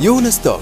يونس 0.00 0.42
توك 0.42 0.60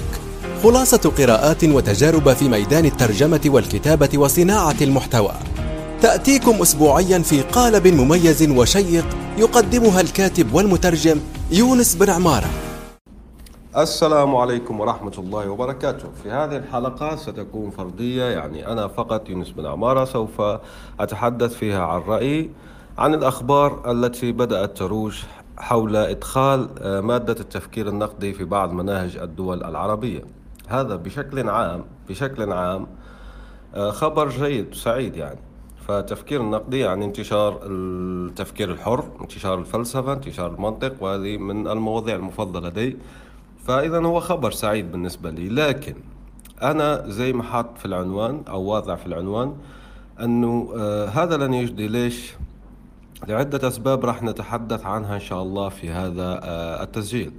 خلاصة 0.62 1.12
قراءات 1.18 1.64
وتجارب 1.64 2.32
في 2.32 2.48
ميدان 2.48 2.84
الترجمة 2.84 3.40
والكتابة 3.46 4.18
وصناعة 4.18 4.76
المحتوى. 4.80 5.32
تأتيكم 6.02 6.62
أسبوعيا 6.62 7.18
في 7.18 7.42
قالب 7.42 7.86
مميز 7.86 8.50
وشيق 8.50 9.04
يقدمها 9.38 10.00
الكاتب 10.00 10.54
والمترجم 10.54 11.20
يونس 11.50 11.94
بن 11.94 12.10
عمارة. 12.10 12.46
السلام 13.76 14.36
عليكم 14.36 14.80
ورحمة 14.80 15.12
الله 15.18 15.50
وبركاته. 15.50 16.08
في 16.22 16.30
هذه 16.30 16.56
الحلقة 16.56 17.16
ستكون 17.16 17.70
فردية 17.70 18.24
يعني 18.24 18.66
أنا 18.72 18.88
فقط 18.88 19.28
يونس 19.28 19.50
بن 19.50 19.66
عمارة 19.66 20.04
سوف 20.04 20.42
أتحدث 21.00 21.54
فيها 21.54 21.82
عن 21.86 22.00
رأيي 22.00 22.50
عن 22.98 23.14
الأخبار 23.14 23.90
التي 23.90 24.32
بدأت 24.32 24.78
تروج 24.78 25.14
حول 25.58 25.96
إدخال 25.96 26.68
آه، 26.78 27.00
مادة 27.00 27.40
التفكير 27.40 27.88
النقدي 27.88 28.32
في 28.32 28.44
بعض 28.44 28.72
مناهج 28.72 29.16
الدول 29.16 29.64
العربية. 29.64 30.24
هذا 30.68 30.96
بشكل 30.96 31.48
عام 31.48 31.84
بشكل 32.08 32.52
عام 32.52 32.86
آه، 33.74 33.90
خبر 33.90 34.28
جيد 34.28 34.74
سعيد 34.74 35.16
يعني. 35.16 35.38
فالتفكير 35.88 36.40
النقدي 36.40 36.78
يعني 36.78 37.04
انتشار 37.04 37.60
التفكير 37.62 38.72
الحر 38.72 39.04
انتشار 39.20 39.58
الفلسفة 39.58 40.12
انتشار 40.12 40.54
المنطق 40.54 40.92
وهذه 41.00 41.36
من 41.36 41.68
المواضيع 41.68 42.16
المفضلة 42.16 42.68
لدي. 42.68 42.96
فإذا 43.66 43.98
هو 43.98 44.20
خبر 44.20 44.50
سعيد 44.50 44.92
بالنسبة 44.92 45.30
لي. 45.30 45.48
لكن 45.48 45.94
أنا 46.62 47.08
زي 47.08 47.32
ما 47.32 47.42
حاط 47.42 47.78
في 47.78 47.86
العنوان 47.86 48.42
أو 48.48 48.62
واضع 48.62 48.94
في 48.94 49.06
العنوان 49.06 49.54
أنه 50.20 50.72
آه 50.76 51.06
هذا 51.06 51.36
لن 51.36 51.54
يجدي 51.54 51.88
ليش 51.88 52.34
لعدة 53.28 53.68
أسباب 53.68 54.04
راح 54.04 54.22
نتحدث 54.22 54.86
عنها 54.86 55.14
إن 55.14 55.20
شاء 55.20 55.42
الله 55.42 55.68
في 55.68 55.90
هذا 55.90 56.40
آه 56.42 56.82
التسجيل. 56.82 57.32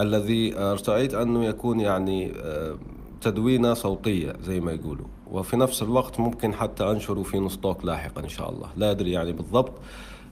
الذي 0.00 0.58
ارتأيت 0.58 1.14
أنه 1.14 1.44
يكون 1.44 1.80
يعني 1.80 2.32
آه 2.36 2.78
تدوينة 3.20 3.74
صوتية 3.74 4.32
زي 4.42 4.60
ما 4.60 4.72
يقولوا. 4.72 5.06
وفي 5.30 5.56
نفس 5.56 5.82
الوقت 5.82 6.20
ممكن 6.20 6.54
حتى 6.54 6.90
أنشره 6.90 7.22
في 7.22 7.40
نسطوك 7.40 7.84
لاحقا 7.84 8.22
إن 8.22 8.28
شاء 8.28 8.50
الله. 8.50 8.68
لا 8.76 8.90
أدري 8.90 9.12
يعني 9.12 9.32
بالضبط 9.32 9.72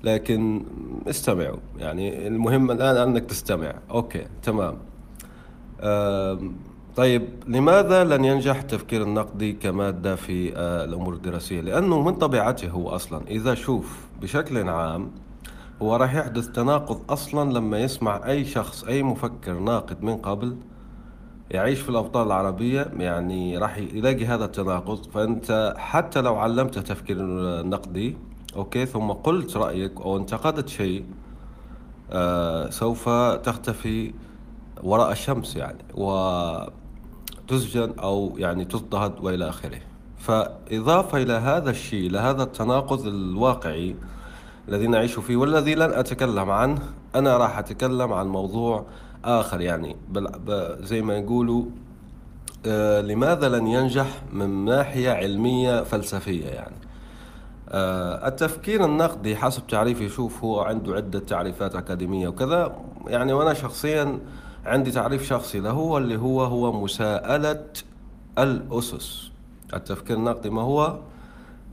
لكن 0.05 0.65
استمعوا. 1.09 1.59
يعني 1.79 2.27
المهم 2.27 2.71
الآن 2.71 2.97
أنك 2.97 3.25
تستمع. 3.25 3.75
أوكي 3.91 4.27
تمام. 4.43 4.77
طيب 6.97 7.29
لماذا 7.47 8.05
لن 8.05 8.25
ينجح 8.25 8.57
التفكير 8.57 9.03
النقدي 9.03 9.53
كمادة 9.53 10.17
في 10.17 10.57
آه، 10.57 10.85
الأمور 10.85 11.15
الدراسية؟ 11.15 11.61
لأنه 11.61 12.03
من 12.03 12.15
طبيعته 12.15 12.69
هو 12.69 12.89
أصلا 12.89 13.21
إذا 13.29 13.55
شوف 13.55 14.06
بشكل 14.21 14.69
عام 14.69 15.11
هو 15.83 15.97
راح 15.97 16.15
يحدث 16.15 16.49
تناقض 16.49 17.13
أصلا 17.13 17.53
لما 17.53 17.79
يسمع 17.79 18.27
أي 18.27 18.45
شخص 18.45 18.85
أي 18.85 19.03
مفكر 19.03 19.59
ناقد 19.59 20.03
من 20.03 20.17
قبل 20.17 20.57
يعيش 21.51 21.81
في 21.81 21.89
الأوطان 21.89 22.27
العربية 22.27 22.91
يعني 22.99 23.59
راح 23.59 23.79
يلاقي 23.79 24.27
هذا 24.27 24.45
التناقض. 24.45 25.11
فأنت 25.11 25.75
حتى 25.79 26.21
لو 26.21 26.37
علمته 26.37 26.81
تفكير 26.81 27.19
نقدي 27.67 28.17
أوكي 28.57 28.87
ثم 28.87 29.13
قلت 29.13 29.57
رأيك 29.57 30.01
أو 30.01 30.17
انتقدت 30.17 30.69
شيء 30.69 31.05
آه 32.11 32.71
سوف 32.71 33.09
تختفي 33.09 34.15
وراء 34.83 35.13
الشمس 35.13 35.57
يعني 35.57 35.85
وتسجن 35.95 36.71
أو 37.99 38.35
يعني 38.39 38.65
تضطهد 38.65 39.21
وإلى 39.21 39.49
آخره. 39.49 39.81
فإضافة 40.27 41.19
إلى 41.23 41.33
هذا 41.33 41.71
الشيء 41.71 42.11
لهذا 42.11 42.43
التناقض 42.43 43.07
الواقعي 43.07 43.97
الذي 44.69 44.87
نعيش 44.87 45.19
فيه 45.19 45.37
والذي 45.37 45.75
لن 45.75 45.93
أتكلم 45.93 46.51
عنه 46.51 46.83
أنا 47.15 47.37
راح 47.37 47.59
أتكلم 47.59 48.13
عن 48.13 48.27
موضوع 48.27 48.87
آخر 49.25 49.61
يعني. 49.61 49.97
زي 50.81 51.03
ما 51.03 51.17
يقولوا 51.17 51.65
آه 52.67 53.01
لماذا 53.01 53.49
لن 53.49 53.67
ينجح 53.67 54.23
من 54.33 54.65
ناحية 54.65 55.11
علمية 55.11 55.83
فلسفية 55.83 56.47
يعني؟ 56.47 56.77
آه 57.69 58.29
التفكير 58.29 58.85
النقدي 58.85 59.37
حسب 59.37 59.67
تعريفي 59.67 60.09
شوف 60.09 60.45
هو 60.45 60.61
عنده 60.61 60.95
عدة 60.95 61.19
تعريفات 61.19 61.77
أكاديمية 61.77 62.29
وكذا. 62.29 62.77
يعني 63.07 63.33
وأنا 63.33 63.55
شخصيا 63.55 64.19
عندي 64.65 64.91
تعريف 64.91 65.27
شخصي 65.29 65.61
له 65.61 65.99
اللي 65.99 66.17
هو 66.17 66.45
هو 66.45 66.73
مساءلة 66.83 67.65
الأسس. 68.39 69.36
التفكير 69.75 70.17
النقدي 70.17 70.51
ما 70.51 70.63
هو؟ 70.63 70.99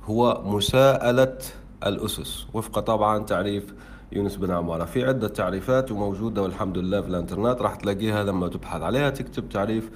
هو 0.04 0.42
مساءلة 0.46 1.38
الأسس 1.86 2.46
وفق 2.54 2.80
طبعا 2.80 3.24
تعريف 3.24 3.74
يونس 4.12 4.36
بن 4.36 4.52
عمارة. 4.52 4.86
في 4.86 5.04
عدة 5.04 5.28
تعريفات 5.28 5.92
وموجودة 5.92 6.42
والحمد 6.42 6.78
لله 6.78 7.02
في 7.02 7.08
الإنترنت 7.08 7.62
راح 7.62 7.76
تلاقيها 7.76 8.24
لما 8.24 8.48
تبحث 8.48 8.82
عليها 8.82 9.10
تكتب 9.10 9.50
تعريف 9.50 9.90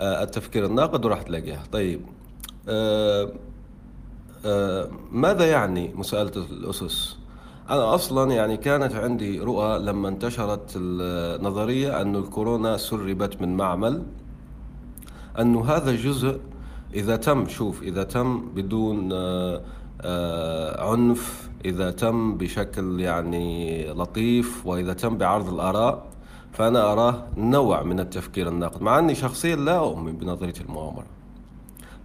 آه، 0.00 0.22
التفكير 0.22 0.66
الناقد 0.66 1.04
وراح 1.04 1.22
تلاقيها. 1.22 1.62
طيب 1.72 2.00
آه، 2.68 3.32
آه، 4.46 4.88
ماذا 5.12 5.50
يعني 5.50 5.92
مساءلة 5.94 6.32
الأسس؟ 6.50 7.16
أنا 7.70 7.94
أصلا 7.94 8.32
يعني 8.32 8.56
كانت 8.56 8.94
عندي 8.94 9.40
رؤى 9.40 9.78
لما 9.78 10.08
انتشرت 10.08 10.72
النظرية 10.76 12.00
أن 12.00 12.16
الكورونا 12.16 12.76
سربت 12.76 13.42
من 13.42 13.56
معمل 13.56 14.02
أنه 15.38 15.64
هذا 15.64 15.90
الجزء 15.90 16.40
إذا 16.94 17.16
تم 17.16 17.48
شوف 17.48 17.82
إذا 17.82 18.02
تم 18.02 18.40
بدون 18.54 19.12
آه، 19.12 19.62
آه، 20.00 20.90
عنف 20.92 21.50
إذا 21.64 21.90
تم 21.90 22.36
بشكل 22.36 23.00
يعني 23.00 23.86
لطيف 23.92 24.66
وإذا 24.66 24.92
تم 24.92 25.18
بعرض 25.18 25.54
الآراء 25.54 26.06
فأنا 26.52 26.92
أراه 26.92 27.26
نوع 27.36 27.82
من 27.82 28.00
التفكير 28.00 28.48
الناقد 28.48 28.82
مع 28.82 28.98
أني 28.98 29.14
شخصيا 29.14 29.56
لا 29.56 29.78
أؤمن 29.78 30.12
بنظرية 30.12 30.54
المؤامرة. 30.60 31.06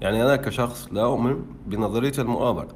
يعني 0.01 0.23
أنا 0.23 0.35
كشخص 0.35 0.87
لا 0.91 1.03
أؤمن 1.03 1.45
بنظرية 1.67 2.13
المؤامرة 2.19 2.67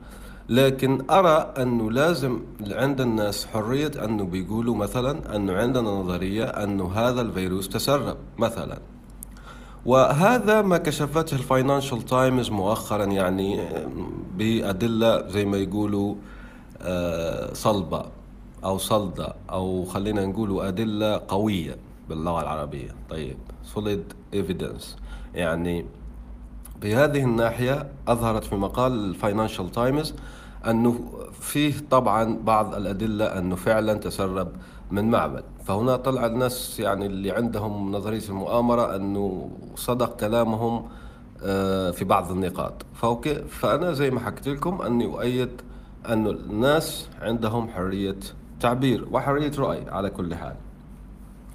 لكن 0.50 1.06
أرى 1.10 1.54
أنه 1.58 1.92
لازم 1.92 2.40
عند 2.72 3.02
الناس 3.02 3.46
حرية 3.46 3.92
أنه 4.04 4.24
بيقولوا 4.24 4.76
مثلا 4.76 5.36
أنه 5.36 5.54
عندنا 5.54 5.90
نظرية 5.90 6.44
أنه 6.44 6.92
هذا 6.92 7.22
الفيروس 7.22 7.70
تسرب 7.70 8.18
مثلا. 8.38 8.80
وهذا 9.86 10.62
ما 10.62 10.78
كشفته 10.78 11.36
الفاينانشال 11.36 12.02
تايمز 12.02 12.50
مؤخرا 12.50 13.06
يعني 13.06 13.60
بأدلة 14.38 15.28
زي 15.28 15.46
ما 15.46 15.58
يقولوا 15.58 16.16
آه، 16.82 17.54
صلبة 17.54 18.06
أو 18.64 18.78
صلدة 18.78 19.34
أو 19.52 19.86
خلينا 19.86 20.26
نقول 20.26 20.66
أدلة 20.66 21.22
قوية 21.28 21.76
باللغة 22.10 22.42
العربية. 22.42 22.90
طيب 23.10 23.38
solid 23.76 24.36
evidence. 24.36 24.86
يعني 25.36 25.86
بهذه 26.82 27.24
الناحية 27.24 27.88
أظهرت 28.08 28.44
في 28.44 28.56
مقال 28.56 28.92
الفاينانشال 28.92 29.72
تايمز 29.72 30.14
أنه 30.68 31.00
فيه 31.42 31.74
طبعا 31.92 32.38
بعض 32.44 32.76
الأدلة 32.76 33.26
أنه 33.26 33.56
فعلا 33.56 33.94
تسرب 33.94 34.52
من 34.92 35.10
معمل 35.12 35.44
فهنا 35.70 35.96
طلع 35.96 36.26
الناس 36.26 36.80
يعني 36.80 37.06
اللي 37.06 37.32
عندهم 37.32 37.92
نظرية 37.92 38.30
المؤامرة 38.30 38.96
أنه 38.96 39.52
صدق 39.76 40.16
كلامهم 40.16 40.90
آه، 41.44 41.92
في 41.92 42.06
بعض 42.06 42.32
النقاط. 42.32 42.86
فأوكي 42.94 43.36
فأنا 43.36 43.94
زي 43.94 44.12
ما 44.12 44.20
حكيت 44.20 44.48
لكم 44.48 44.82
أني 44.82 45.06
أؤيد 45.06 45.50
أن 46.08 46.28
الناس 46.28 47.10
عندهم 47.22 47.68
حرية 47.70 48.16
تعبير 48.60 49.08
وحرية 49.12 49.52
رأي 49.58 49.90
على 49.90 50.10
كل 50.10 50.36
حال. 50.36 50.56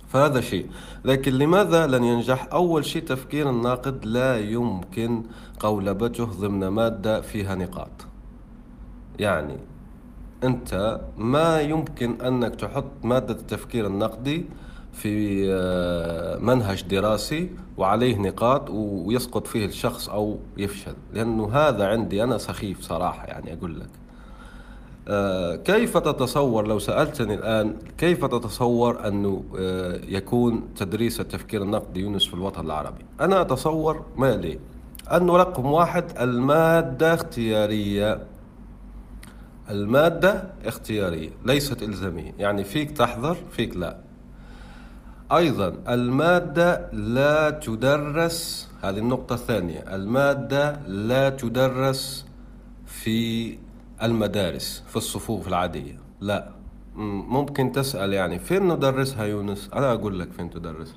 فهذا 0.09 0.41
شيء. 0.41 0.67
لكن 1.05 1.33
لماذا 1.33 1.87
لن 1.87 2.05
ينجح 2.05 2.49
أول 2.53 2.85
شيء 2.85 3.03
تفكير 3.03 3.51
الناقد 3.51 4.05
لا 4.05 4.39
يمكن 4.39 5.23
قولبته 5.61 6.25
ضمن 6.25 6.69
مادة 6.69 7.21
فيها 7.21 7.55
نقاط؟ 7.55 8.07
يعني 9.19 9.57
أنت 10.45 11.01
ما 11.17 11.61
يمكن 11.61 12.21
أنك 12.21 12.55
تحط 12.55 12.85
مادة 13.03 13.35
التفكير 13.35 13.87
النقدي 13.87 14.47
في 14.93 15.45
آه، 15.53 16.39
منهج 16.39 16.83
دراسي 16.83 17.51
وعليه 17.77 18.17
نقاط 18.17 18.71
ويسقط 18.71 19.47
فيه 19.47 19.67
الشخص 19.67 20.09
أو 20.09 20.39
يفشل. 20.57 20.95
لأنه 21.13 21.51
هذا 21.53 21.87
عندي 21.87 22.25
أنا 22.25 22.39
سخيف 22.39 22.81
صراحة 22.81 23.27
يعني 23.27 23.53
أقول 23.53 23.81
لك. 23.81 23.89
آه، 25.09 25.57
كيف 25.57 25.99
تتصور 25.99 26.67
لو 26.67 26.79
سألتني 26.79 27.35
الآن 27.35 27.77
كيف 27.99 28.25
تتصور 28.25 29.09
أنه 29.09 29.45
آه، 29.59 30.01
يكون 30.09 30.63
تدريس 30.77 31.21
التفكير 31.21 31.63
النقدي 31.63 32.01
يونس 32.01 32.27
في 32.27 32.35
الوطن 32.35 32.67
العربي؟ 32.67 33.05
أنا 33.21 33.41
أتصور 33.41 34.03
ما 34.17 34.37
لي. 34.37 34.59
أنه 35.13 35.37
رقم 35.37 35.67
واحد 35.67 36.05
المادة 36.21 37.15
اختيارية. 37.15 38.34
المادة 39.71 40.45
اختيارية 40.65 41.31
ليست 41.47 41.83
إلزامية. 41.83 42.33
يعني 42.39 42.65
فيك 42.65 42.91
تحضر 42.91 43.37
فيك 43.51 43.77
لا. 43.77 43.97
أيضا 45.33 45.69
المادة 45.89 46.91
لا 46.93 47.51
تدرس 47.51 48.69
هذه 48.83 48.99
النقطة 48.99 49.35
الثانية 49.35 49.95
المادة 49.95 50.81
لا 50.87 51.31
تدرس 51.31 52.27
في 52.87 53.59
المدارس 54.03 54.85
في 54.89 54.97
الصفوف 54.97 55.49
العادية. 55.49 55.99
لا. 56.21 56.51
ممكن 56.97 57.73
تسأل 57.73 58.13
يعني 58.13 58.39
فين 58.39 58.69
ندرسها 58.69 59.25
يونس؟ 59.25 59.71
أنا 59.75 59.93
أقول 59.93 60.21
لك 60.21 60.33
فين 60.33 60.51
تدرس. 60.51 60.97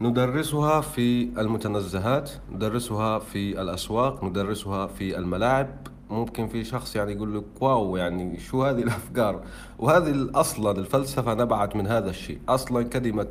ندرسها 0.00 0.80
في 0.80 1.22
المتنزهات 1.38 2.30
ندرسها 2.52 3.18
في 3.18 3.62
الأسواق 3.62 4.24
ندرسها 4.24 4.86
في 4.86 5.18
الملاعب. 5.18 5.68
ممكن 6.10 6.48
في 6.48 6.64
شخص 6.64 6.96
يعني 6.96 7.12
يقول 7.12 7.36
لك 7.36 7.44
واو 7.60 7.96
يعني 7.96 8.40
شو 8.40 8.64
هذه 8.64 8.82
الأفكار؟ 8.82 9.40
وهذه 9.78 10.30
أصلا 10.34 10.70
الفلسفة 10.70 11.34
نبعت 11.34 11.76
من 11.76 11.86
هذا 11.86 12.10
الشيء. 12.10 12.38
أصلا 12.48 12.84
كلمة 12.84 13.26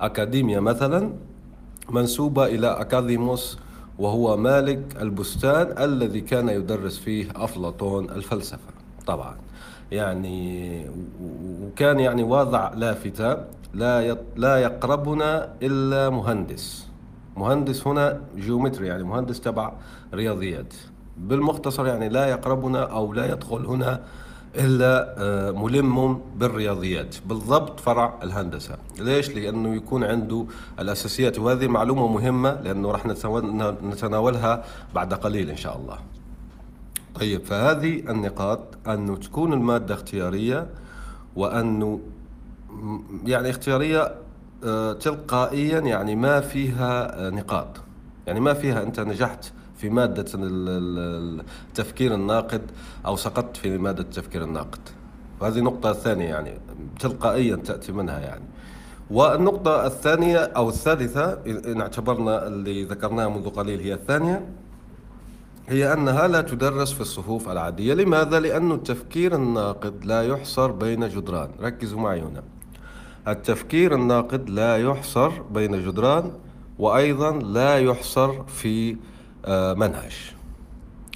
أكاديميا 0.00 0.60
مثلا 0.60 1.12
منسوبة 1.90 2.46
إلى 2.46 2.66
أكاديموس 2.66 3.58
وهو 3.98 4.36
مالك 4.36 4.96
البستان 5.00 5.82
الذي 5.84 6.20
كان 6.20 6.48
يدرس 6.48 6.98
فيه 6.98 7.28
أفلاطون 7.36 8.10
الفلسفة. 8.10 8.72
طبعا 9.06 9.36
يعني 9.92 10.86
وكان 11.62 12.00
يعني 12.00 12.22
واضع 12.22 12.74
لافتة 12.74 13.36
لا 13.74 14.16
لا 14.36 14.56
يقربنا 14.56 15.54
إلا 15.62 16.10
مهندس. 16.10 16.86
مهندس 17.36 17.86
هنا 17.86 18.20
جيومتري 18.36 18.86
يعني 18.86 19.02
مهندس 19.02 19.40
تبع 19.40 19.72
رياضيات. 20.14 20.74
بالمختصر 21.16 21.86
يعني 21.86 22.08
لا 22.08 22.26
يقربنا 22.26 22.82
أو 22.82 23.12
لا 23.12 23.32
يدخل 23.32 23.66
هنا 23.66 24.00
إلا 24.56 25.14
آه، 25.18 25.50
ملم 25.50 26.20
بالرياضيات. 26.36 27.16
بالضبط 27.26 27.80
فرع 27.80 28.18
الهندسة. 28.22 28.76
ليش؟ 28.98 29.30
لأنه 29.30 29.74
يكون 29.74 30.04
عنده 30.04 30.46
الأساسيات. 30.78 31.38
وهذه 31.38 31.66
معلومة 31.68 32.08
مهمة 32.08 32.60
لأنه 32.60 32.90
راح 32.90 33.06
نتناولها 33.82 34.64
بعد 34.94 35.14
قليل 35.14 35.50
إن 35.50 35.56
شاء 35.56 35.76
الله. 35.76 35.98
طيب 37.14 37.44
فهذه 37.44 38.10
النقاط. 38.10 38.60
أنه 38.88 39.16
تكون 39.16 39.52
المادة 39.52 39.94
اختيارية 39.94 40.66
وأنه 41.36 42.00
يعني 43.24 43.50
اختيارية 43.50 44.14
آه، 44.64 44.92
تلقائيا 44.92 45.80
يعني 45.80 46.16
ما 46.16 46.40
فيها 46.40 47.26
آه، 47.26 47.30
نقاط. 47.30 47.80
يعني 48.26 48.40
ما 48.40 48.54
فيها 48.54 48.82
أنت 48.82 49.00
نجحت 49.00 49.52
في 49.82 49.90
مادة 49.90 50.24
التفكير 50.34 52.14
الناقد 52.14 52.62
أو 53.06 53.16
سقطت 53.16 53.56
في 53.56 53.78
مادة 53.78 54.02
التفكير 54.02 54.44
الناقد. 54.44 54.80
وهذه 55.40 55.60
نقطة 55.60 55.92
ثانية 55.92 56.24
يعني 56.24 56.58
تلقائيا 57.00 57.56
تأتي 57.56 57.92
منها 57.92 58.18
يعني. 58.18 58.44
والنقطة 59.10 59.86
الثانية 59.86 60.38
أو 60.38 60.68
الثالثة 60.68 61.38
إن 61.46 61.80
اعتبرنا 61.80 62.46
اللي 62.46 62.84
ذكرناها 62.84 63.28
منذ 63.28 63.48
قليل 63.48 63.80
هي 63.80 63.94
الثانية 63.94 64.46
هي 65.68 65.92
أنها 65.92 66.28
لا 66.28 66.40
تدرس 66.40 66.92
في 66.92 67.00
الصفوف 67.00 67.48
العادية. 67.48 67.94
لماذا؟ 67.94 68.40
لأن 68.40 68.72
التفكير 68.72 69.34
الناقد 69.34 70.04
لا 70.04 70.22
يحصر 70.22 70.70
بين 70.70 71.08
جدران. 71.08 71.50
ركزوا 71.60 72.00
معي 72.00 72.20
هنا. 72.20 72.42
التفكير 73.28 73.94
الناقد 73.94 74.50
لا 74.50 74.76
يحصر 74.76 75.42
بين 75.42 75.84
جدران 75.84 76.32
وأيضا 76.78 77.32
لا 77.32 77.78
يحصر 77.78 78.42
في 78.42 78.96
منهج. 79.48 80.34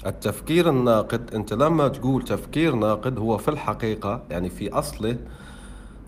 التفكير 0.07 0.69
الناقد 0.69 1.35
أنت 1.35 1.53
لما 1.53 1.89
تقول 1.89 2.23
تفكير 2.23 2.75
ناقد 2.75 3.19
هو 3.19 3.39
في 3.39 3.49
الحقيقة 3.49 4.23
يعني 4.31 4.51
في 4.51 4.73
أصله 4.73 5.17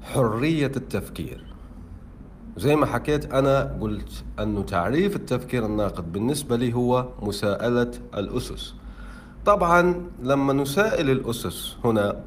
حرية 0.02 0.72
التفكير. 0.76 1.44
زي 2.56 2.76
ما 2.76 2.86
حكيت 2.86 3.32
أنا 3.32 3.78
قلت 3.80 4.24
أنه 4.38 4.62
تعريف 4.62 5.16
التفكير 5.16 5.66
الناقد 5.66 6.12
بالنسبة 6.12 6.56
لي 6.56 6.72
هو 6.72 7.08
مساءلة 7.22 7.90
الأسس. 8.14 8.74
طبعا 9.46 10.06
لما 10.22 10.52
نسائل 10.52 11.10
الأسس 11.10 11.76
هنا 11.84 12.20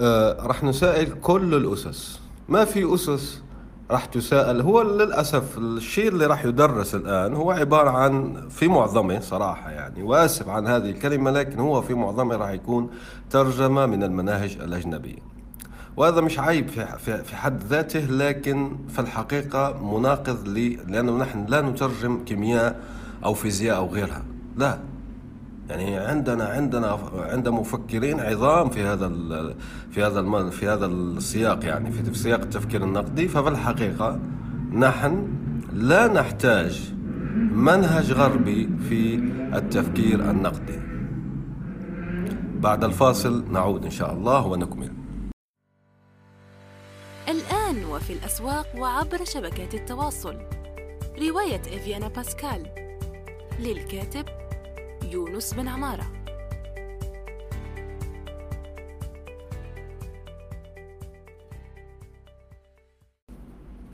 آه 0.00 0.46
راح 0.46 0.64
نسائل 0.64 1.12
كل 1.20 1.54
الأسس. 1.54 2.20
ما 2.48 2.64
في 2.64 2.94
أسس 2.94 3.42
راح 3.90 4.04
تساءل 4.04 4.60
هو 4.60 4.82
للأسف 4.82 5.58
الشيء 5.58 6.08
اللي 6.08 6.26
راح 6.26 6.44
يدرس 6.44 6.94
الآن 6.94 7.34
هو 7.34 7.50
عبارة 7.50 7.90
عن 7.90 8.34
في 8.50 8.68
معظمة 8.68 9.20
صراحة 9.20 9.70
يعني 9.70 10.02
وآسف 10.02 10.48
عن 10.48 10.66
هذه 10.66 10.90
الكلمة 10.90 11.30
لكن 11.30 11.58
هو 11.60 11.82
في 11.82 11.94
معظمة 11.94 12.36
راح 12.36 12.50
يكون 12.50 12.90
ترجمة 13.30 13.86
من 13.86 14.02
المناهج 14.02 14.58
الأجنبية. 14.60 15.18
وهذا 15.96 16.20
مش 16.20 16.38
عيب 16.38 16.68
في 16.98 17.36
حد 17.36 17.62
ذاته 17.64 18.00
لكن 18.00 18.76
في 18.88 18.98
الحقيقة 18.98 19.78
مناقض 19.82 20.48
لي 20.48 20.78
لأنه 20.88 21.16
نحن 21.18 21.46
لا 21.48 21.60
نترجم 21.60 22.24
كيمياء 22.24 22.80
أو 23.24 23.34
فيزياء 23.34 23.76
أو 23.76 23.86
غيرها. 23.86 24.22
لا. 24.56 24.78
يعني 25.70 25.96
عندنا 25.96 26.44
عندنا 26.44 26.98
عند 27.14 27.48
مفكرين 27.48 28.20
عظام 28.20 28.70
في 28.70 28.82
هذا 28.82 29.08
في 29.90 30.04
هذا 30.04 30.50
في 30.50 30.68
هذا 30.68 30.86
السياق 30.86 31.64
يعني 31.64 31.92
في 31.92 32.14
سياق 32.14 32.40
التفكير 32.40 32.84
النقدي. 32.84 33.28
ففي 33.28 33.48
الحقيقة 33.48 34.20
نحن 34.72 35.28
لا 35.72 36.06
نحتاج 36.06 36.92
منهج 37.52 38.12
غربي 38.12 38.68
في 38.88 39.14
التفكير 39.56 40.30
النقدي. 40.30 40.78
بعد 42.60 42.84
الفاصل 42.84 43.52
نعود 43.52 43.84
إن 43.84 43.90
شاء 43.90 44.12
الله 44.12 44.46
ونكمل. 44.46 44.92
الآن 47.28 47.84
وفي 47.84 48.12
الأسواق 48.12 48.66
وعبر 48.78 49.24
شبكات 49.24 49.74
التواصل. 49.74 50.36
رواية 51.18 51.60
إفيانا 51.60 52.08
باسكال 52.08 52.66
للكاتب 53.60 54.24
يونس 55.10 55.54
بن 55.54 55.68
عمارة. 55.68 56.04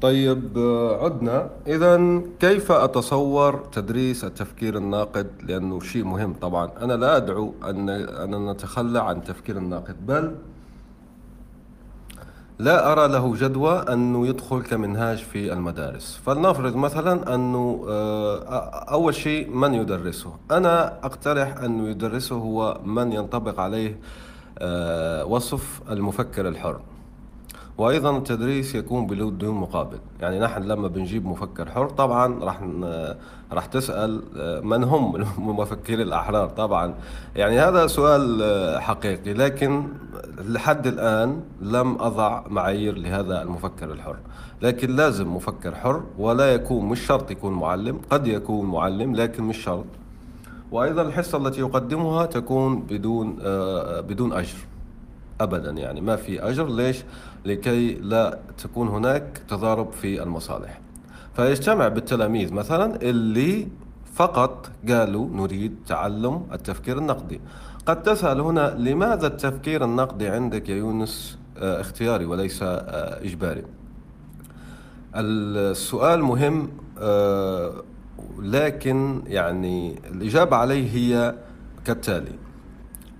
طيب 0.00 0.58
عدنا. 1.02 1.50
إذا 1.66 2.22
كيف 2.40 2.72
أتصور 2.72 3.64
تدريس 3.72 4.24
التفكير 4.24 4.76
الناقد؟ 4.76 5.30
لأنه 5.42 5.80
شيء 5.80 6.04
مهم 6.04 6.34
طبعا. 6.34 6.70
أنا 6.82 6.92
لا 6.92 7.16
أدعو 7.16 7.54
أن 7.64 7.88
أن 7.88 8.50
نتخلى 8.50 9.00
عن 9.02 9.16
التفكير 9.16 9.56
الناقد 9.56 10.06
بل 10.06 10.36
لا 12.58 12.92
أرى 12.92 13.08
له 13.08 13.36
جدوى 13.36 13.84
أنه 13.92 14.26
يدخل 14.26 14.62
كمنهاج 14.62 15.18
في 15.18 15.52
المدارس. 15.52 16.20
فلنفرض 16.26 16.76
مثلا 16.76 17.34
أنه 17.34 17.86
آه، 17.88 18.38
أول 18.90 19.14
شيء 19.14 19.50
من 19.50 19.74
يدرسه؟ 19.74 20.32
أنا 20.50 20.98
أقترح 21.06 21.56
أنه 21.56 21.88
يدرسه 21.88 22.36
هو 22.36 22.80
من 22.84 23.12
ينطبق 23.12 23.60
عليه 23.60 23.98
آه، 24.58 25.24
وصف 25.24 25.80
المفكر 25.90 26.48
الحر. 26.48 26.80
وأيضا 27.78 28.16
التدريس 28.16 28.74
يكون 28.74 29.06
بدون 29.06 29.54
مقابل. 29.54 29.98
يعني 30.20 30.40
نحن 30.40 30.62
لما 30.62 30.88
بنجيب 30.88 31.26
مفكر 31.26 31.70
حر 31.70 31.88
طبعا 31.88 32.44
راح 32.44 32.60
راح 33.52 33.66
تسأل 33.66 34.22
آه، 34.36 34.60
من 34.60 34.84
هم 34.84 35.16
المفكرين 35.50 36.00
الأحرار؟ 36.00 36.48
طبعا. 36.48 36.94
يعني 37.36 37.60
هذا 37.60 37.86
سؤال 37.86 38.42
آه، 38.42 38.78
حقيقي 38.78 39.34
لكن 39.34 39.86
لحد 40.38 40.86
الآن 40.86 41.40
لم 41.62 42.02
أضع 42.02 42.42
معايير 42.48 42.98
لهذا 42.98 43.42
المفكر 43.42 43.92
الحر. 43.92 44.16
لكن 44.62 44.96
لازم 44.96 45.34
مفكر 45.36 45.74
حر 45.74 46.02
ولا 46.18 46.54
يكون 46.54 46.84
مش 46.84 47.00
شرط 47.06 47.30
يكون 47.30 47.52
معلم 47.52 48.00
قد 48.10 48.26
يكون 48.26 48.66
معلم 48.66 49.16
لكن 49.16 49.44
مش 49.44 49.56
شرط. 49.56 49.86
وأيضا 50.72 51.02
الحصة 51.02 51.38
التي 51.46 51.60
يقدمها 51.60 52.26
تكون 52.26 52.80
بدون 52.80 53.38
آه، 53.42 54.00
بدون 54.00 54.32
أجر. 54.32 54.58
ابدا. 55.40 55.70
يعني 55.70 56.00
ما 56.00 56.16
في 56.16 56.42
أجر. 56.42 56.68
ليش؟ 56.68 57.04
لكي 57.44 57.94
لا 57.94 58.38
تكون 58.62 58.88
هناك 58.88 59.42
تضارب 59.48 59.92
في 59.92 60.22
المصالح. 60.22 60.80
فيجتمع 61.36 61.88
بالتلاميذ 61.88 62.52
مثلا 62.52 63.02
اللي 63.02 63.68
فقط 64.14 64.70
قالوا 64.88 65.28
نريد 65.32 65.76
تعلم 65.86 66.46
التفكير 66.52 66.98
النقدي. 66.98 67.40
قد 67.86 68.02
تسأل 68.02 68.40
هنا 68.40 68.74
لماذا 68.78 69.26
التفكير 69.26 69.84
النقدي 69.84 70.28
عندك 70.28 70.68
يا 70.68 70.76
يونس؟ 70.76 71.38
آه، 71.58 71.80
اختياري 71.80 72.24
وليس 72.24 72.62
آه، 72.62 73.24
إجباري. 73.24 73.64
السؤال 75.14 76.22
مهم 76.22 76.70
آه، 76.98 77.82
لكن 78.38 79.22
يعني 79.26 80.00
الإجابة 80.10 80.56
عليه 80.56 80.90
هي 80.90 81.34
كالتالي. 81.84 82.32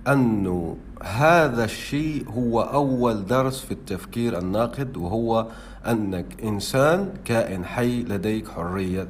أنه 0.07 0.77
هذا 1.03 1.63
الشيء 1.63 2.29
هو 2.29 2.61
أول 2.61 3.25
درس 3.25 3.59
في 3.59 3.71
التفكير 3.71 4.37
الناقد 4.37 4.97
وهو 4.97 5.47
أنك 5.87 6.43
إنسان 6.43 7.09
كائن 7.25 7.65
حي 7.65 8.03
لديك 8.03 8.47
حرية 8.47 9.07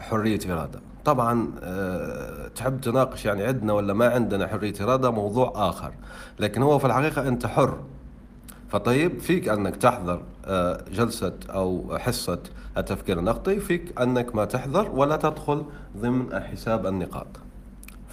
حرية 0.00 0.40
إرادة. 0.48 0.80
طبعا 1.04 1.52
أه 1.62 2.48
تحب 2.48 2.80
تناقش 2.80 3.24
يعني 3.24 3.44
عندنا 3.44 3.72
ولا 3.72 3.92
ما 3.92 4.08
عندنا 4.08 4.46
حرية 4.46 4.74
إرادة؟ 4.80 5.10
موضوع 5.10 5.52
آخر. 5.54 5.92
لكن 6.40 6.62
هو 6.62 6.78
في 6.78 6.86
الحقيقة 6.86 7.28
أنت 7.28 7.46
حر. 7.46 7.78
فطيب 8.68 9.20
فيك 9.20 9.48
أنك 9.48 9.76
تحضر 9.76 10.22
أه 10.44 10.84
جلسة 10.92 11.34
أو 11.50 11.98
حصة 11.98 12.38
التفكير 12.78 13.18
النقدي 13.18 13.60
فيك 13.60 14.00
أنك 14.00 14.34
ما 14.34 14.44
تحضر 14.44 14.90
ولا 14.90 15.16
تدخل 15.16 15.64
ضمن 15.96 16.40
حساب 16.40 16.86
النقاط. 16.86 17.26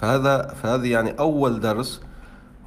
فهذا 0.00 0.46
فهذه 0.62 0.90
يعني 0.90 1.10
أول 1.10 1.60
درس 1.60 2.00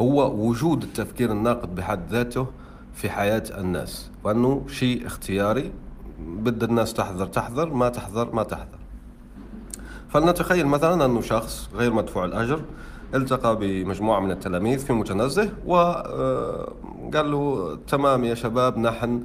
هو 0.02 0.48
وجود 0.48 0.84
التفكير 0.84 1.32
الناقد 1.32 1.76
بحد 1.76 2.12
ذاته 2.12 2.48
في 2.94 3.10
حياة 3.10 3.44
الناس 3.58 4.10
وأنه 4.24 4.66
شيء 4.68 5.08
اختياري 5.08 5.72
بد 6.20 6.64
الناس 6.64 6.94
تحذر 6.94 7.26
تحذر 7.26 7.74
ما 7.74 7.90
تحذر 7.90 8.36
ما 8.36 8.44
تحذر. 8.44 8.78
فلنتخيل 10.10 10.68
مثلا 10.68 11.06
أنه 11.06 11.22
شخص 11.22 11.70
غير 11.76 11.94
مدفوع 11.94 12.26
الأجر 12.26 12.62
التقى 13.16 13.56
بمجموعة 13.56 14.20
من 14.20 14.32
التلاميذ 14.32 14.80
في 14.80 14.94
متنزه 14.94 15.50
وقال 15.66 17.32
له 17.32 17.78
تمام 17.88 18.24
يا 18.24 18.36
شباب 18.36 18.78
نحن 18.78 19.24